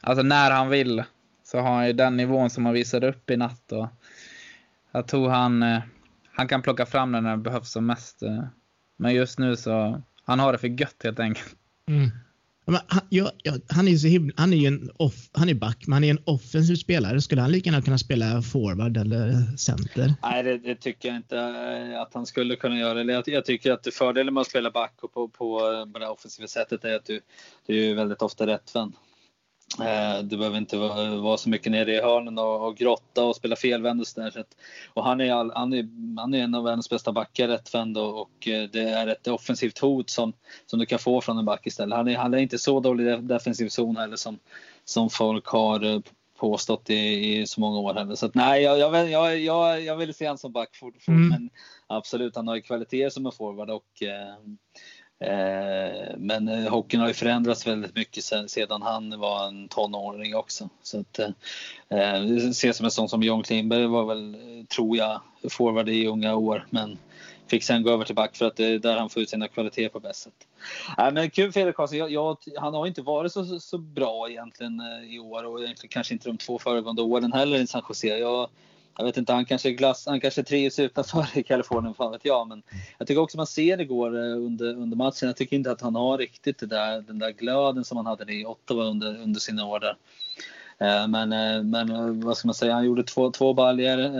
[0.00, 1.02] alltså när han vill
[1.44, 3.72] så har han ju den nivån som han visade upp i natt.
[3.72, 3.88] Och
[4.92, 5.80] jag tror han,
[6.32, 8.22] han kan plocka fram den när det behövs som mest.
[8.96, 11.56] Men just nu så, han har det för gött helt enkelt.
[11.88, 12.10] Mm.
[12.66, 15.54] Han, ja, ja, han, är ju så himla, han är ju en off, han är
[15.54, 17.20] back, men han är en offensiv spelare.
[17.20, 20.14] Skulle han lika gärna kunna spela forward eller center?
[20.22, 23.02] Nej, det, det tycker jag inte eh, att han skulle kunna göra.
[23.02, 25.58] Jag, jag tycker att fördelen med att spela back och på, på,
[25.92, 27.20] på det offensiva sättet är att du,
[27.66, 28.92] du är väldigt ofta rättvänd.
[29.78, 33.56] Eh, Du behöver inte vara så mycket nere i hörnen och, och grotta och spela
[33.56, 34.30] felvänd och sådär.
[34.30, 34.44] Så
[34.94, 35.88] och han är, all, han, är,
[36.20, 39.78] han är en av världens bästa backar rättvänd och, och eh, det är ett offensivt
[39.78, 40.32] hot som,
[40.66, 41.96] som du kan få från en back istället.
[41.96, 44.38] Han är, han är inte så dålig i defensiv zon heller som,
[44.84, 46.00] som folk har eh,
[46.38, 48.14] påstått i, i så många år heller.
[48.14, 51.08] Så att, nej, jag, jag, jag, jag, jag vill se han som back fort, fort
[51.08, 51.28] Mm.
[51.28, 51.50] men
[51.86, 54.34] absolut, han har ju kvaliteter som en forward och Eh,
[55.20, 60.36] Eh, men eh, hockeyn har ju förändrats väldigt mycket sen, sedan han var en tonåring
[60.36, 60.68] också.
[60.82, 61.28] Så att, eh,
[61.88, 65.88] eh det ses som en sån som John Klingberg var väl, eh, tror jag, forward
[65.88, 66.66] i unga år.
[66.70, 66.98] Men
[67.50, 69.48] fick sen gå över till back för att det är där han får ut sina
[69.48, 70.46] kvaliteter på bäst sätt.
[70.98, 71.98] Äh, men kul för Erik Karlsson.
[71.98, 75.60] Jag, jag, han har inte varit så, så, så bra egentligen eh, i år och
[75.60, 78.18] egentligen kanske inte de två föregående åren heller i San Jose.
[78.18, 78.48] Jag,
[78.96, 82.48] jag vet inte, han kanske, glass, han kanske trivs utanför i Kalifornien, fan vet jag.
[82.48, 82.62] Men
[82.98, 85.26] jag tycker också man ser igår eh, under, under matchen.
[85.28, 88.32] Jag tycker inte att han har riktigt det där, den där glöden som han hade
[88.32, 89.96] i Ottawa under, under sina år där.
[90.78, 94.10] Eh, men, eh, men vad ska man säga, han gjorde två, två baljor.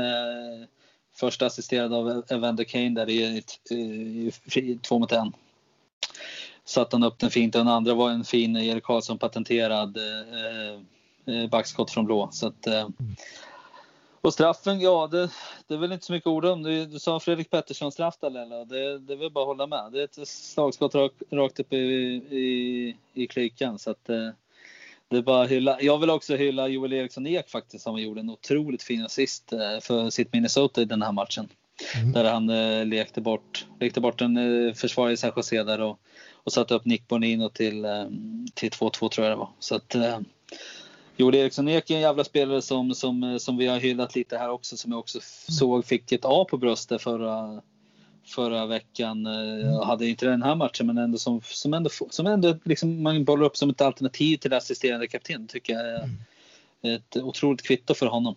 [1.16, 5.32] Första assisterad av Evander Kane där i, i, i två mot en.
[6.64, 9.98] Satte han upp den fint den andra var en fin Erik Karlsson patenterad
[11.50, 12.28] backskott från blå.
[12.32, 12.92] Så att, mm
[14.22, 15.30] och straffen, ja det,
[15.66, 16.62] det är väl inte så mycket ord om.
[16.62, 18.64] Du, du sa Fredrik Pettersson straff där Lella.
[18.64, 19.92] Det, det vill jag bara hålla med.
[19.92, 23.78] Det är ett slagskott rakt, rakt upp i, i, i klykan.
[23.78, 24.28] Så att, eh,
[25.08, 25.80] det är bara att hylla.
[25.80, 29.80] Jag vill också hylla Joel Eriksson Ek faktiskt som gjorde en otroligt fin assist eh,
[29.80, 31.48] för sitt Minnesota i den här matchen.
[31.96, 32.12] Mm.
[32.12, 36.00] Där han eh, lekte bort, lekte bort en försvarare i San Jose där och,
[36.32, 37.86] och satte upp Nick Bonino till,
[38.54, 39.50] till 2-2 tror jag det var.
[39.58, 39.96] Så att
[41.20, 44.50] Joel Eriksson Ek är en jävla spelare som, som, som vi har hyllat lite här
[44.50, 47.62] också som jag också f- såg fick ett A på bröstet förra,
[48.26, 49.26] förra veckan.
[49.26, 53.24] Eh, hade inte den här matchen men ändå som, som ändå, som ändå liksom man
[53.24, 55.86] bollar upp som ett alternativ till assisterande kapten tycker jag
[56.82, 58.34] är ett otroligt kvitto för honom.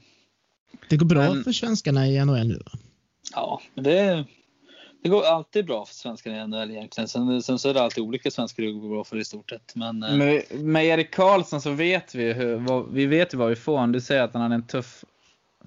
[0.90, 2.72] Det går bra Men- för svenskarna i NHL nu va?
[3.34, 4.26] Ja, men det,
[5.04, 7.08] det går alltid bra för svenskarna i NHL egentligen.
[7.08, 9.76] Sen, sen så är det alltid olika svenskar det går bra för i stort sett.
[9.76, 13.50] Men, eh, Med, med Erik Karlsson så vet vi hur, vad, vi vet ju vad
[13.50, 13.88] vi får.
[13.88, 15.04] Du säger att han hade en tuff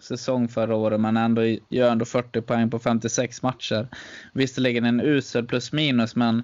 [0.00, 3.88] säsong förra året men ändå gör ändå 40 poäng på 56 matcher.
[4.32, 6.42] Visserligen en usel plus minus men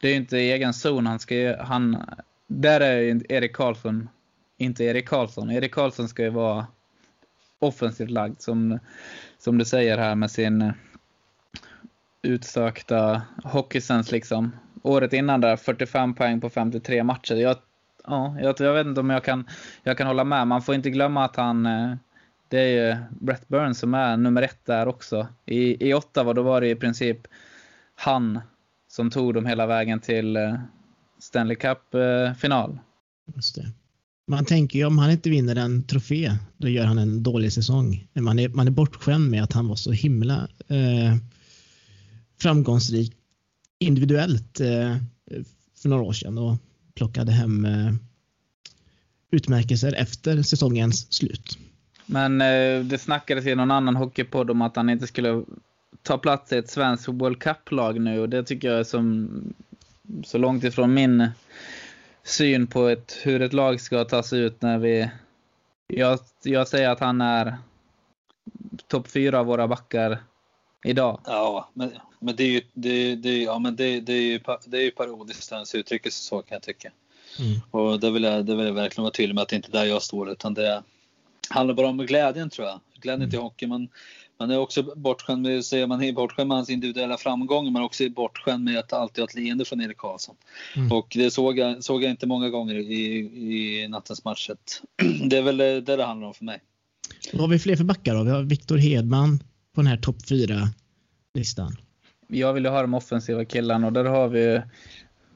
[0.00, 1.06] det är ju inte egen zon.
[1.06, 2.04] Han ska han,
[2.46, 4.08] där är ju Erik Karlsson
[4.56, 5.50] inte Erik Karlsson.
[5.50, 6.66] Erik Karlsson ska ju vara
[7.58, 8.78] offensivt lagd som,
[9.38, 10.72] som du säger här med sin
[12.22, 14.56] utsökta hockeysens liksom.
[14.82, 17.34] Året innan där 45 poäng på 53 matcher.
[17.34, 17.56] Jag,
[18.04, 19.48] ja, jag, jag vet inte om jag kan,
[19.82, 20.46] jag kan hålla med.
[20.46, 21.94] Man får inte glömma att han eh,
[22.48, 25.28] det är ju Brett Burns som är nummer ett där också.
[25.46, 27.18] I, i Ottawa då var det i princip
[27.94, 28.40] han
[28.88, 30.54] som tog dem hela vägen till eh,
[31.18, 32.70] Stanley Cup-final.
[32.70, 32.78] Eh,
[33.34, 33.66] Just det.
[34.28, 38.08] Man tänker ju om han inte vinner en trofé, då gör han en dålig säsong.
[38.12, 41.14] Man är, man är bortskämd med att han var så himla eh,
[42.38, 43.12] framgångsrik
[43.78, 44.96] individuellt eh,
[45.76, 46.56] för några år sedan och
[46.94, 47.94] plockade hem eh,
[49.30, 51.58] utmärkelser efter säsongens slut.
[52.06, 55.44] Men eh, det snackades i någon annan hockeypodd om att han inte skulle
[56.02, 59.28] ta plats i ett svenskt World Cup-lag nu och det tycker jag är som,
[60.24, 61.28] så långt ifrån min
[62.24, 65.10] syn på ett, hur ett lag ska tas ut när vi...
[65.86, 67.56] Jag, jag säger att han är
[68.86, 70.18] topp fyra av våra backar
[70.84, 71.20] idag.
[71.26, 74.78] ja, men, men det är ju, det, det, ja, men det, det är ju, det
[74.78, 76.92] är ju parodiskt ens uttrycker sig så kan jag tycka.
[77.38, 77.60] Mm.
[77.70, 79.72] Och det vill, jag, det vill jag verkligen vara tydlig med att det inte är
[79.72, 80.82] där jag står utan det
[81.50, 82.80] handlar bara om glädjen tror jag.
[83.00, 83.66] Glädjen till hockey.
[83.66, 83.88] Man,
[84.38, 88.08] man är också bortskämd med, säger man är bortskämd med hans individuella framgångar men också
[88.08, 90.36] bortskämd med att alltid ha ett leende från Erik Karlsson.
[90.76, 90.92] Mm.
[90.92, 93.18] Och det såg jag, såg jag inte många gånger i,
[93.82, 94.50] i nattens match.
[95.30, 96.60] Det är väl det det handlar om för mig.
[97.32, 98.22] Vad har vi fler för backar då?
[98.22, 99.40] Vi har Viktor Hedman
[99.76, 100.68] på den här topp fyra
[101.34, 101.76] listan.
[102.26, 104.62] Jag vill ju ha de offensiva killarna och där har vi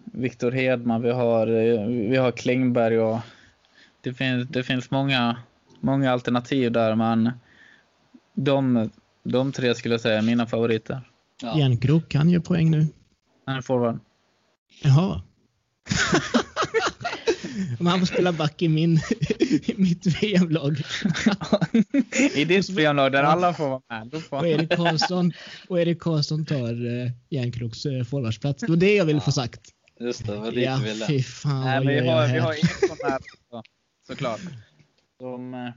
[0.05, 1.47] Viktor Hedman, vi har,
[2.09, 3.18] vi har Klingberg och
[4.01, 5.36] det finns, det finns många,
[5.80, 7.30] många alternativ där men
[8.34, 8.91] de,
[9.24, 11.01] de tre skulle jag säga är mina favoriter.
[11.43, 11.59] Ja.
[11.59, 12.86] Järnkrok, han gör poäng nu.
[13.47, 13.99] Han är forward.
[14.82, 15.22] Jaha.
[17.78, 19.01] Men han får spela back i, min,
[19.66, 20.76] i mitt VM-lag.
[22.34, 24.09] I ditt VM-lag där alla får vara med.
[24.09, 25.32] Då får Och Erik Karlsson,
[25.68, 28.61] och Erik Karlsson tar eh, Järnkroks eh, forwardsplats.
[28.61, 29.61] Det var det jag ville få sagt.
[30.01, 31.07] Just det, vad lite Ja, ville.
[31.07, 32.40] fy fan Nej, vad men vi har, vi här?
[32.40, 33.62] har Eriksson där också,
[34.07, 34.40] såklart.
[35.20, 35.72] Som,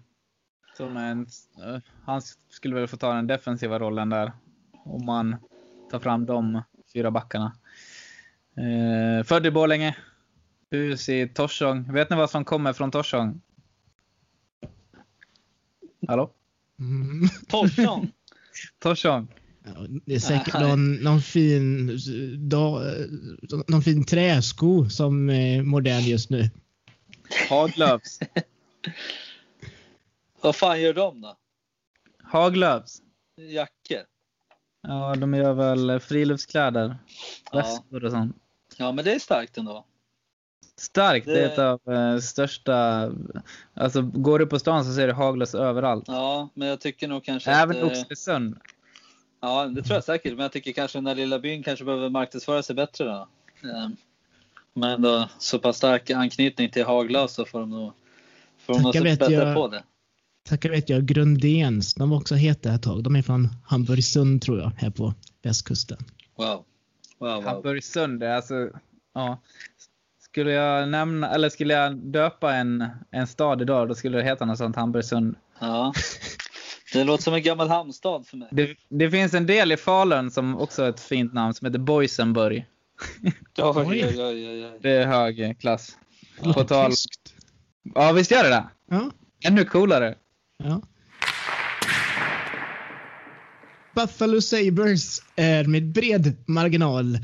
[0.77, 4.31] som en, eh, han skulle väl få ta den defensiva rollen där.
[4.85, 5.35] Om man
[5.91, 6.61] tar fram de
[6.93, 7.55] fyra backarna.
[8.57, 9.95] Eh, född i Borlänge.
[10.73, 11.93] Hus i Torsång.
[11.93, 13.41] Vet ni vad som kommer från Torsång?
[16.07, 16.31] Hallå?
[16.79, 17.29] Mm.
[17.47, 18.11] Torsson.
[18.79, 19.27] Torsång?
[19.65, 19.71] Ja,
[20.05, 21.99] det är säkert någon, någon, fin,
[22.49, 22.81] da,
[23.67, 26.49] någon fin träsko som är modern just nu.
[27.49, 28.19] Haglöfs.
[30.41, 31.37] Vad fan gör de då?
[32.23, 33.01] Haglöfs.
[33.37, 34.05] Jackor?
[34.81, 36.97] Ja, de gör väl friluftskläder.
[37.51, 37.57] Ja.
[37.57, 38.35] Väskor och sånt.
[38.77, 39.85] Ja, men det är starkt ändå.
[40.79, 41.25] Starkt.
[41.25, 43.11] Det är Det- ett av eh, största...
[43.73, 46.03] Alltså, går du på stan så ser du haglöfs överallt.
[46.07, 47.81] Ja, men jag tycker nog kanske Även att...
[47.83, 48.57] eh, Oxelösund.
[49.41, 50.31] Ja, det tror jag säkert.
[50.33, 53.27] Men jag tycker kanske den här lilla byn kanske behöver marknadsföra sig bättre då.
[53.63, 53.89] Eh,
[54.73, 57.91] Men då så pass stark anknytning till Haglöf så får de nog,
[58.59, 59.55] får de nog bättre jag.
[59.55, 59.83] på det.
[60.49, 61.93] Tackar vet jag Grundéns.
[61.93, 63.03] De var också heta ett tag.
[63.03, 65.97] De är från Hamburgsund tror jag, här på västkusten.
[66.35, 66.47] Wow.
[67.17, 67.43] Wow, wow.
[67.43, 68.69] Hamburgsund, det är alltså...
[69.13, 69.37] Ja.
[70.33, 74.45] Skulle jag nämna, eller skulle jag döpa en, en stad idag, då skulle det heta
[74.45, 75.35] något sånt Hamburgsund.
[75.59, 75.93] Ja.
[76.93, 78.47] Det låter som en gammal hamnstad för mig.
[78.51, 81.79] Det, det finns en del i Falun som också har ett fint namn som heter
[81.79, 82.65] Boysenburg.
[83.21, 84.79] Oj, oj, oj, oj, oj.
[84.81, 85.97] Det är hög klass.
[86.41, 86.91] På Lite tal...
[86.91, 87.33] tyskt.
[87.95, 88.65] Ja, visst gör det det?
[88.89, 89.11] Ja,
[89.45, 90.15] Ännu coolare.
[90.57, 90.81] ja.
[93.95, 97.15] Buffalo Sabres är med bred marginal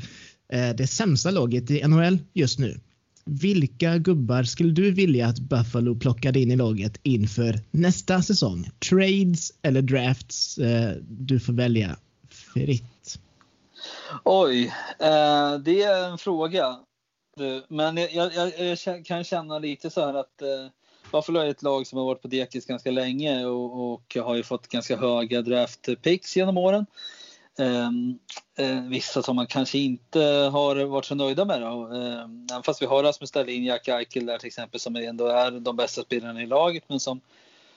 [0.52, 2.80] eh, det sämsta laget i NHL just nu.
[3.30, 8.70] Vilka gubbar skulle du vilja att Buffalo plockade in i laget inför nästa säsong?
[8.90, 10.58] Trades eller drafts?
[10.58, 11.96] Eh, Du får välja
[12.28, 13.18] fritt.
[14.24, 16.78] Oj, eh, det är en fråga.
[17.68, 20.48] Men jag, jag, jag, kan känna lite så här att eh,
[21.12, 24.42] Buffalo är ett lag som har varit på dekis ganska länge och, och har ju
[24.42, 26.86] fått ganska höga draft picks genom åren.
[27.58, 28.18] Ehm,
[28.58, 30.20] eh, vissa som man kanske inte
[30.52, 31.60] har varit så nöjda med.
[31.60, 31.86] Då.
[31.86, 35.50] Ehm, även fast vi har Rasmus Dahlin, Jack Eichel där till exempel som ändå är
[35.50, 37.20] de bästa spelarna i laget men som,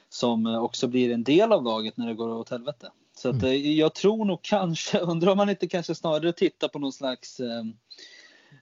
[0.10, 2.92] som eh, också blir en del av laget när det går åt helvete.
[3.18, 6.80] Så att, eh, jag tror nog kanske, undrar om man inte kanske snarare tittar på
[6.80, 7.64] någon slags eh,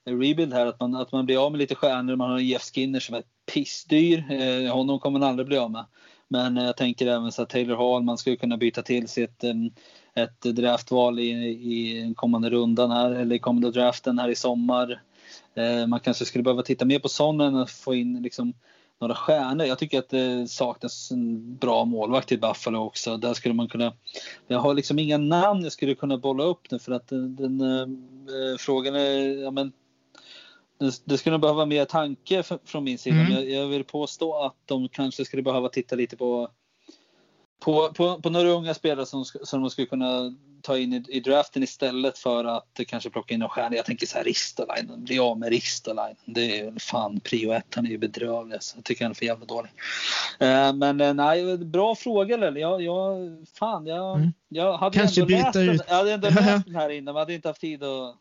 [0.06, 2.16] rebuild här, att man, att man blir av med lite stjärnor.
[2.16, 4.32] Man har en Jeff Skinner som är pissdyr.
[4.32, 5.86] Eh, honom kommer man aldrig bli av med.
[6.28, 9.24] Men eh, jag tänker även så att Taylor Hall, man skulle kunna byta till sig
[9.24, 9.72] ett, em,
[10.16, 15.02] ett draftval i, i kommande rundan här, eller i kommande draften här i sommar.
[15.56, 18.54] Eh, man kanske skulle behöva titta mer på sådana än att få in liksom
[19.02, 19.66] några stjärnor.
[19.66, 23.18] Jag tycker att det saknas en bra målvakt i Buffalo också.
[23.18, 23.94] Där skulle man kunna...
[24.48, 27.62] Jag har liksom inga namn jag skulle kunna bolla upp nu för att den, den
[27.62, 29.44] eh, frågan är...
[29.44, 29.72] Ja, men,
[30.80, 33.16] det, det skulle behöva mer tanke f- från min sida.
[33.16, 33.32] Mm.
[33.32, 36.50] Jag, jag vill påstå att de kanske skulle behöva titta lite på
[37.66, 41.20] på, på, på några unga spelare som, som de skulle kunna ta in i, i
[41.20, 43.76] draften istället för att kanske plocka in några stjärnor.
[43.76, 46.16] Jag tänker så här Ristolainen, bli av med Ristolainen.
[46.26, 48.64] Det är väl fan prio ett, han är ju bedrövlig.
[48.64, 49.72] Så jag tycker han är för jävla dålig.
[50.40, 52.60] Eh, men eh, nej, bra fråga Lelle.
[52.60, 53.18] Jag, jag,
[53.60, 54.32] fan, jag, Mm.
[54.50, 57.14] jag hade Kanske ändå läst byta den, ut- jag hade ändå läst den här innan
[57.14, 58.16] men hade inte haft tid att...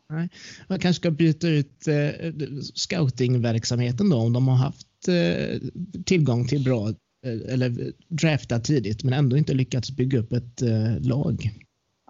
[0.67, 2.31] Man kanske ska byta ut eh,
[2.73, 5.59] scoutingverksamheten då om de har haft eh,
[6.05, 6.89] tillgång till bra
[7.25, 11.51] Eh, eller draftat tidigt men ändå inte lyckats bygga upp ett eh, lag.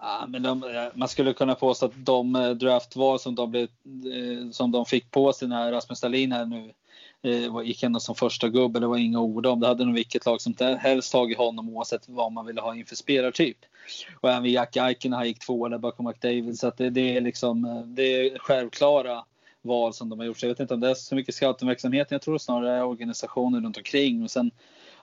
[0.01, 3.67] Ja, men de, eh, man skulle kunna påstå att de eh, draftval som de, blev,
[4.51, 6.71] som de fick på sig när Rasmus Dahlin här nu
[7.49, 8.79] var- gick ändå som första gubbe.
[8.79, 9.59] Det var inga ord om.
[9.59, 12.95] Det hade nog vilket lag som helst tagit honom oavsett vad man ville ha inför
[12.95, 13.57] spelartyp.
[14.21, 16.59] Och även Jack Eichen här gick två där bakom McDavid.
[16.59, 19.23] Så att det, det är liksom det är självklara
[19.61, 20.39] val som de har gjort.
[20.39, 22.11] Så jag vet inte om det är så mycket scoutingverksamhet.
[22.11, 24.23] Jag tror snarare organisationer organisationen runt omkring.
[24.23, 24.51] Och sen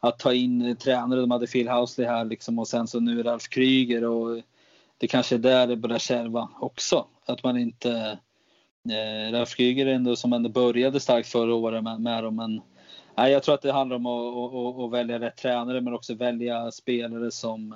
[0.01, 1.21] att ta in tränare.
[1.21, 4.05] De hade Phil Housley här liksom och sen så nu Ralf Kryger.
[4.05, 4.43] Och
[4.99, 7.07] det kanske är där det börjar kärva också.
[7.27, 8.19] Att man inte...
[8.91, 12.37] Eh, Ralf Kryger ändå som ändå började starkt förra året med, med dem.
[12.37, 12.61] Men
[13.17, 16.15] nej, jag tror att det handlar om att, att, att, välja rätt tränare men också
[16.15, 17.75] välja spelare som,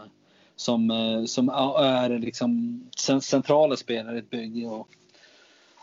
[0.57, 4.67] som, eh, som är liksom cen- centrala spelare i ett bygge.
[4.67, 4.89] Och,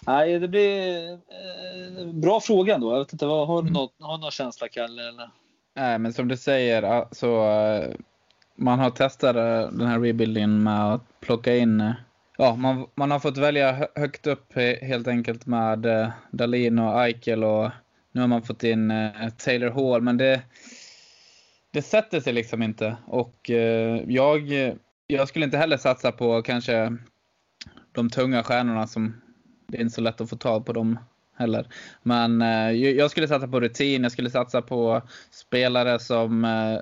[0.08, 2.92] nej, det blir eh, bra fråga ändå.
[2.92, 5.08] Jag vet inte, vad, har, du något, har du någon känsla Kalle?
[5.08, 5.30] Eller?
[5.80, 7.28] Nej, men som du säger, alltså,
[8.56, 11.94] man har testat eh, den här rebuildingen med att plocka in, eh,
[12.38, 17.44] ja, man, man har fått välja högt upp helt enkelt med eh, Dahlin och Eichel
[17.44, 17.70] och
[18.12, 20.42] nu har man fått in eh, Taylor Hall, men det,
[21.72, 22.98] det sätter sig liksom inte.
[23.06, 24.52] Och eh, jag,
[25.08, 26.98] jag skulle inte heller satsa på kanske
[27.92, 29.22] de tunga stjärnorna som
[29.68, 31.00] det är inte så lätt att få tag på dem
[31.40, 31.68] heller.
[32.04, 36.80] Men eh, jag skulle satsa på rutin, jag skulle satsa på spelare som, eh,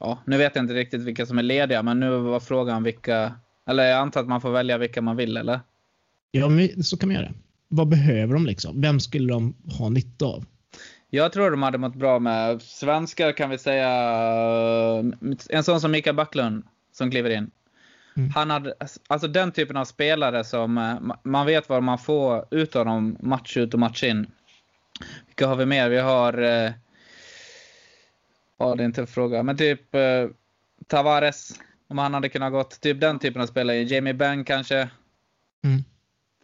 [0.00, 3.34] ja, nu vet jag inte riktigt vilka som är lediga, men nu var frågan vilka,
[3.68, 5.60] eller jag antar att man får välja vilka man vill eller?
[6.30, 6.48] Ja,
[6.82, 7.32] så kan man göra.
[7.68, 8.80] vad behöver de liksom?
[8.80, 10.44] Vem skulle de ha nytta av?
[11.10, 13.88] Jag tror de hade mått bra med svenskar kan vi säga.
[15.48, 17.50] En sån som Mikael Backlund som kliver in.
[18.16, 18.30] Mm.
[18.30, 18.74] Han hade,
[19.06, 23.16] alltså den typen av spelare som eh, man vet vad man får ut av dem
[23.20, 24.26] match ut och match in.
[25.26, 25.88] Vilka har vi mer?
[25.88, 26.38] Vi har...
[26.42, 26.72] Eh,
[28.58, 29.42] ja, det är inte en fråga.
[29.42, 30.28] Men typ eh,
[30.86, 31.60] Tavares.
[31.88, 32.80] Om han hade kunnat gått.
[32.80, 33.82] Typ den typen av spelare.
[33.82, 34.90] Jamie Benn kanske.
[35.64, 35.84] Mm.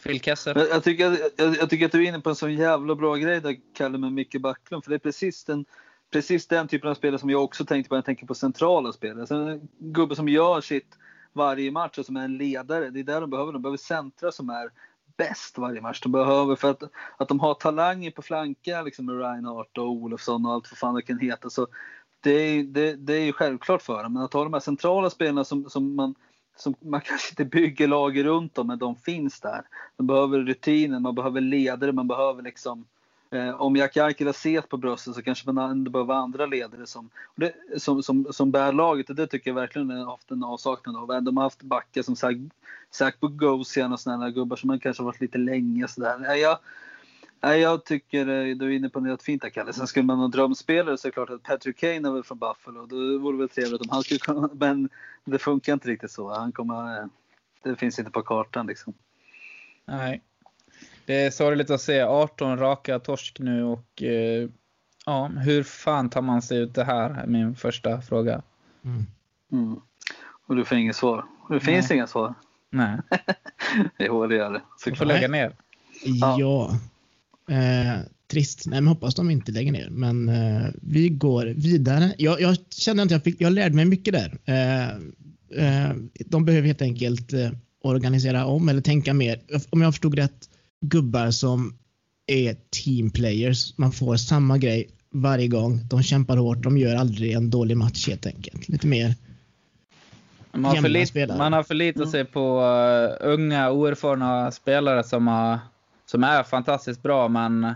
[0.03, 0.57] Phil Kessel.
[0.57, 2.95] Men jag, tycker, att- jag, jag tycker att du är inne på en sån jävla
[2.95, 4.85] bra grej där Kalle med Micke Backlund.
[4.85, 5.65] För det är precis den,
[6.13, 8.93] precis den typen av spelare som jag också tänkte på när jag tänker på centrala
[8.93, 9.27] spelare.
[9.27, 10.99] Så en gubbe som gör sitt
[11.33, 12.91] varje match och som är en ledare.
[12.91, 13.53] Det är där de behöver.
[13.53, 14.71] De behöver centra som är
[15.17, 16.01] bäst varje match.
[16.01, 16.83] De behöver för att,
[17.17, 20.95] att de har talanger på flankerna liksom med Reinhardt och Olofsson och allt vad fan
[20.95, 21.51] det kan heta.
[21.51, 21.67] Så
[22.21, 24.13] det, är, det, det är ju självklart för dem.
[24.13, 26.15] Men att ha de här centrala spelarna som, som man
[26.57, 29.63] som man kanske inte bygger lager runt om, men de finns där.
[29.99, 32.85] Man behöver rutinen, man behöver ledare, man behöver liksom eh,
[33.31, 36.87] Eh, om Jack Eichel har set på bröstet så kanske man ändå behöver andra ledare
[36.87, 40.45] som, det, som, som, som bär laget och det tycker jag verkligen har haft en
[40.45, 41.23] avsaknad av.
[41.23, 42.37] De har haft backar som Zach,
[42.91, 46.19] Zach Bogosian och sådana gubbar som man kanske har varit lite länge sådär.
[46.19, 46.59] Nej, Jag,
[47.41, 49.73] nej, jag tycker eh, du är inne på något fint där Kalle.
[49.73, 52.39] Sen skulle man ha drömspelare så är det klart att Patrick Kane är väl från
[52.39, 52.87] Buffalo.
[52.87, 54.51] Då vore det väl trevligt om han skulle komma.
[54.59, 54.89] men
[55.25, 56.35] det funkar inte riktigt så.
[56.35, 57.07] Han kommer, eh,
[57.63, 58.95] det finns inte på kartan liksom.
[59.85, 60.23] Nej.
[61.09, 64.49] Det är sorgligt att se 18 raka torsk nu och eh,
[65.07, 67.11] ja, hur fan tar man sig ut det här?
[67.11, 68.43] är Min första fråga.
[68.85, 69.07] Mm.
[69.53, 69.81] Mm.
[70.47, 71.25] Och du får inget svar.
[71.49, 71.97] Det finns Nej.
[71.97, 72.35] inga svar.
[72.71, 72.99] Nej,
[73.99, 74.63] Jo, det gör det.
[74.87, 75.53] vi får lägga ner.
[76.39, 76.79] Ja.
[77.51, 78.01] Eh,
[78.31, 78.67] trist.
[78.67, 79.89] Nej, men hoppas de inte lägger ner.
[79.91, 82.15] Men eh, vi går vidare.
[82.19, 84.39] Jag, jag kände att jag, fick, jag lärde mig mycket där.
[84.45, 84.89] Eh,
[85.65, 85.97] eh,
[86.27, 87.51] de behöver helt enkelt eh,
[87.83, 89.41] organisera om eller tänka mer.
[89.71, 90.49] Om jag förstod rätt,
[90.81, 91.79] gubbar som
[92.27, 93.79] är teamplayers.
[93.79, 95.81] Man får samma grej varje gång.
[95.91, 96.63] De kämpar hårt.
[96.63, 98.69] De gör aldrig en dålig match helt enkelt.
[98.69, 99.15] Lite mer.
[100.53, 101.39] Man har, förlit, spelare.
[101.39, 105.59] man har förlitat sig på uh, unga oerfarna spelare som, har,
[106.07, 107.75] som är fantastiskt bra men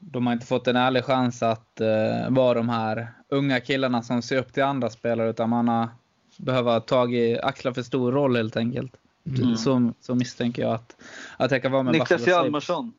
[0.00, 4.22] de har inte fått en ärlig chans att uh, vara de här unga killarna som
[4.22, 5.88] ser upp till andra spelare utan man har
[6.36, 8.96] behövt tagit, axla för stor roll helt enkelt.
[9.24, 9.56] Mm.
[9.56, 10.96] Så, så misstänker jag att,
[11.36, 12.26] att det kan vara med Niklas.
[12.26, 12.92] Hjalmarsson.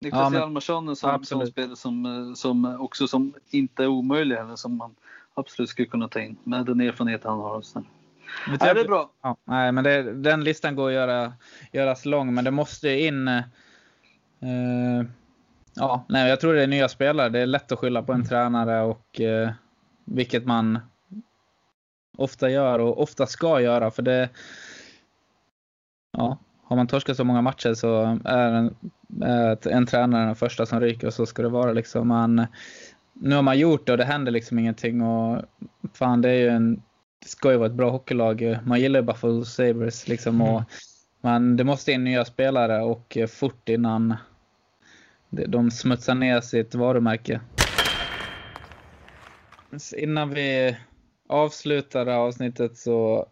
[0.00, 3.86] Niklas Ja, men- Hjalmarsson är en sån, sån spelare som, som också som inte är
[3.86, 4.94] omöjlig eller som man
[5.34, 7.64] absolut skulle kunna ta in med den erfarenhet han har.
[7.74, 7.84] Men
[8.60, 9.10] Nej, det är bra.
[9.22, 11.32] Ja, nej, men det, den listan går att göra,
[11.72, 13.28] göras lång, men det måste in...
[13.28, 13.44] Eh,
[15.74, 17.28] ja, nej, jag tror det är nya spelare.
[17.28, 19.50] Det är lätt att skylla på en tränare och eh,
[20.04, 20.78] vilket man
[22.16, 23.90] ofta gör och ofta ska göra.
[23.90, 24.28] För det...
[26.12, 28.74] Ja, har man torskat så många matcher så är en,
[29.64, 32.08] en tränare den första som ryker och så ska det vara liksom.
[32.08, 32.46] Man,
[33.12, 35.42] nu har man gjort det och det händer liksom ingenting och
[35.94, 36.82] fan det är ju en
[37.22, 38.58] det ska ju vara ett bra hockeylag.
[38.64, 40.40] Man gillar ju Buffalo Sabres liksom.
[40.40, 40.62] Och,
[41.20, 44.16] men det måste in nya spelare och fort innan
[45.30, 47.40] de- smutsar ner sitt varumärke.
[49.96, 50.76] Innan vi
[51.28, 53.26] avslutar det här avsnittet så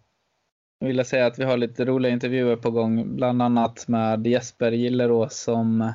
[0.80, 3.16] vill jag säga att vi har lite roliga intervjuer på gång.
[3.16, 5.92] Bland annat med Jesper Gillerås som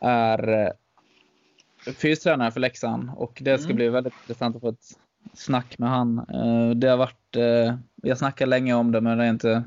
[0.00, 3.10] är eh, fystränare för Leksand.
[3.16, 3.76] Och det ska Mm.
[3.76, 4.98] bli väldigt intressant att få ett
[5.32, 6.18] snack med han.
[6.18, 9.62] Eh, Det har varit, eh, jag snackar länge om det men det har inte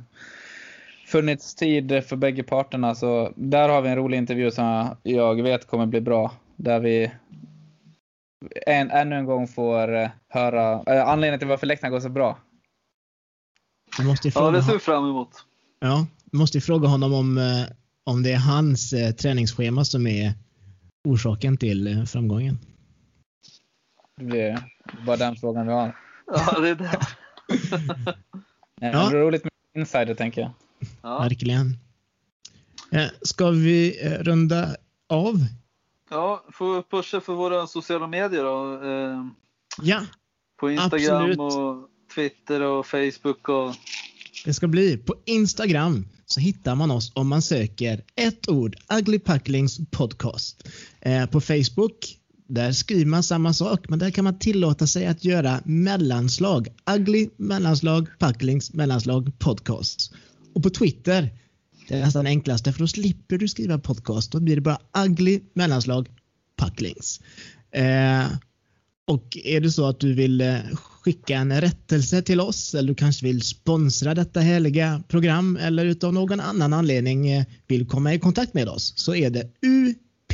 [1.08, 2.96] funnits tid för bägge parterna.
[2.96, 6.32] Så där har vi en rolig intervju som jag vet kommer bli bra.
[6.56, 7.12] Där vi
[8.66, 12.38] en, ännu en gång får höra anledningen till varför Leksand går så bra.
[14.00, 15.30] Vi måste ju Ja, fråga, det ser vi fram emot.
[15.80, 17.66] ja, måste ju fråga honom om, eh,
[18.04, 20.34] om det är hans eh, träningsschema som är
[21.04, 22.60] orsaken till eh, framgången.
[24.22, 24.64] Det är
[25.06, 25.96] bara den frågan vi har.
[26.28, 27.00] Ja, det är det.
[28.80, 29.10] Ja.
[29.10, 30.52] Det är roligt med insider tänker jag.
[31.02, 31.20] Ja.
[31.20, 31.78] Verkligen.
[33.22, 34.76] Ska vi runda
[35.10, 35.46] av?
[36.10, 38.82] ja, får vi pusha för våra sociala medier då.
[39.82, 40.02] Ja,
[40.60, 41.38] På Instagram Absolut.
[41.40, 43.76] och Twitter och Facebook och
[44.46, 44.98] det ska bli.
[44.98, 50.68] På Instagram så hittar man oss om man söker ett ord, Ugly Packlings podcast.
[51.02, 55.26] Eh, på Facebook, där skriver man samma sak, men där kan man tillåta sig att
[55.26, 56.68] göra mellanslag.
[56.96, 60.14] Ugly mellanslag, Packlings mellanslag podcast.
[60.54, 61.30] Och på Twitter,
[61.88, 64.32] det är nästan enklaste för då slipper du skriva podcast.
[64.32, 66.10] Då blir det bara Ugly mellanslag,
[66.56, 67.22] Packlings.
[67.72, 68.26] Eh,
[69.08, 70.60] och är det så att du vill eh,
[71.08, 76.14] skicka en rättelse till oss eller du kanske vill sponsra detta härliga program eller utav
[76.14, 79.52] någon annan anledning eh, vill komma i kontakt med oss så är det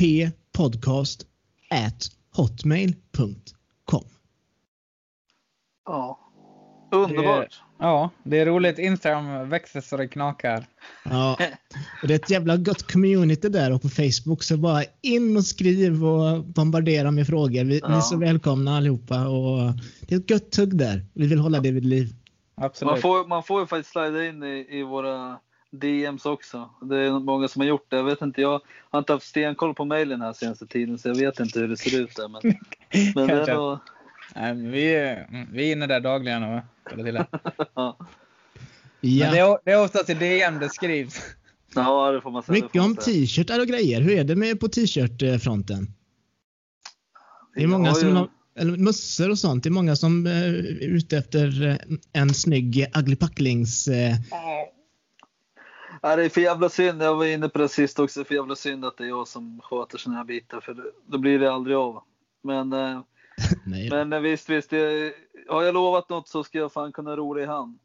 [0.00, 1.26] uppodcast
[1.70, 4.04] at hotmail.com.
[5.86, 6.18] Ja.
[6.92, 7.62] Underbart.
[7.84, 8.78] Ja, det är roligt.
[8.78, 10.64] Instagram växer så det knakar.
[11.04, 11.38] Ja,
[12.02, 15.44] och det är ett jävla gott community där och på Facebook så bara in och
[15.44, 17.64] skriv och bombardera med frågor.
[17.64, 21.06] Vi, Ni är så välkomna allihopa och det är ett gött tugg där.
[21.12, 22.08] Vi vill hålla det vid liv.
[22.54, 22.92] Absolut.
[22.92, 25.38] Man får, man får ju faktiskt slida in i, i våra
[25.70, 26.70] DMs också.
[26.82, 27.96] Det är många som har gjort det.
[27.96, 28.60] Jag vet inte, jag
[28.90, 31.76] har inte haft stenkoll på mejlen här senaste tiden så jag vet inte hur det
[31.76, 32.28] ser ut där.
[32.28, 32.40] Men,
[33.14, 33.78] men det är nog,
[34.34, 37.26] Nej, vi, är- vi är inne där dagligen och kollar till det.
[37.74, 37.96] ja.
[39.00, 41.20] Men det, är, det är oftast i DM det skrivs.
[41.74, 42.62] ja, det får man säga.
[42.64, 44.00] Mycket om t-shirtar och grejer.
[44.00, 45.86] Hur är det med på t-shirt-fronten?
[47.54, 48.28] Det är många som ju- har,
[48.58, 49.62] eller mössor och sånt.
[49.64, 51.76] Det är många som eh, är ute efter eh,
[52.12, 53.88] en snygg Ugly Packlings.
[53.88, 54.14] Eh,
[56.02, 57.02] Ja, det är för jävla synd.
[57.02, 58.20] Jag var inne på det sist också.
[58.20, 60.60] Det är för jävla synd att det är jag som sköter såna här bitar.
[60.60, 62.02] För det, då blir det aldrig av.
[62.42, 63.00] Men, eh,
[63.66, 63.90] nej.
[63.90, 64.70] men visst, visst.
[64.70, 65.12] Det,
[65.48, 67.78] har jag lovat något så ska jag fan kunna ro det i hamn.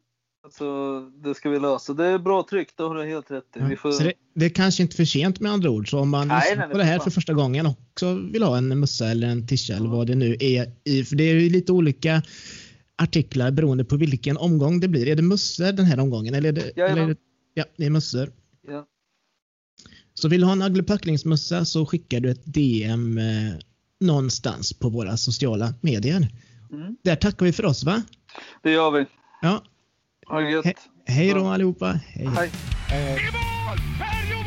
[0.50, 1.94] Så det ska vi lösa.
[1.94, 3.76] Det är bra tryck, det har du helt rätt i.
[3.76, 3.92] Får...
[3.92, 5.90] Så det, det är kanske inte för sent med andra ord.
[5.90, 8.58] Så om man Nej, lyssnar nej, på det här för första gången också vill ha
[8.58, 11.04] en mössa eller en tisha eller vad det nu är i.
[11.04, 12.22] För det är ju lite olika
[12.96, 15.08] artiklar beroende på vilken omgång det blir.
[15.08, 16.34] Är det mössor den här omgången?
[16.34, 16.92] Eller är det, Jajamän.
[16.92, 17.20] eller är det,
[17.54, 18.32] ja, det är mössor.
[18.68, 18.86] Ja.
[20.14, 23.54] Så vill du ha en Ugly Packlingsmössa så skickar du ett DM eh,
[24.00, 26.28] någonstans på våra sociala medier.
[26.72, 26.96] Mm.
[27.04, 28.02] Där tackar vi för oss va?
[28.62, 29.06] Det gör vi.
[29.42, 29.62] Ja.
[30.26, 30.64] Ha det gött.
[30.64, 30.74] He
[31.06, 32.00] hej då allihopa.
[32.06, 32.26] Hej.
[32.26, 32.50] Hej.
[33.98, 34.39] Per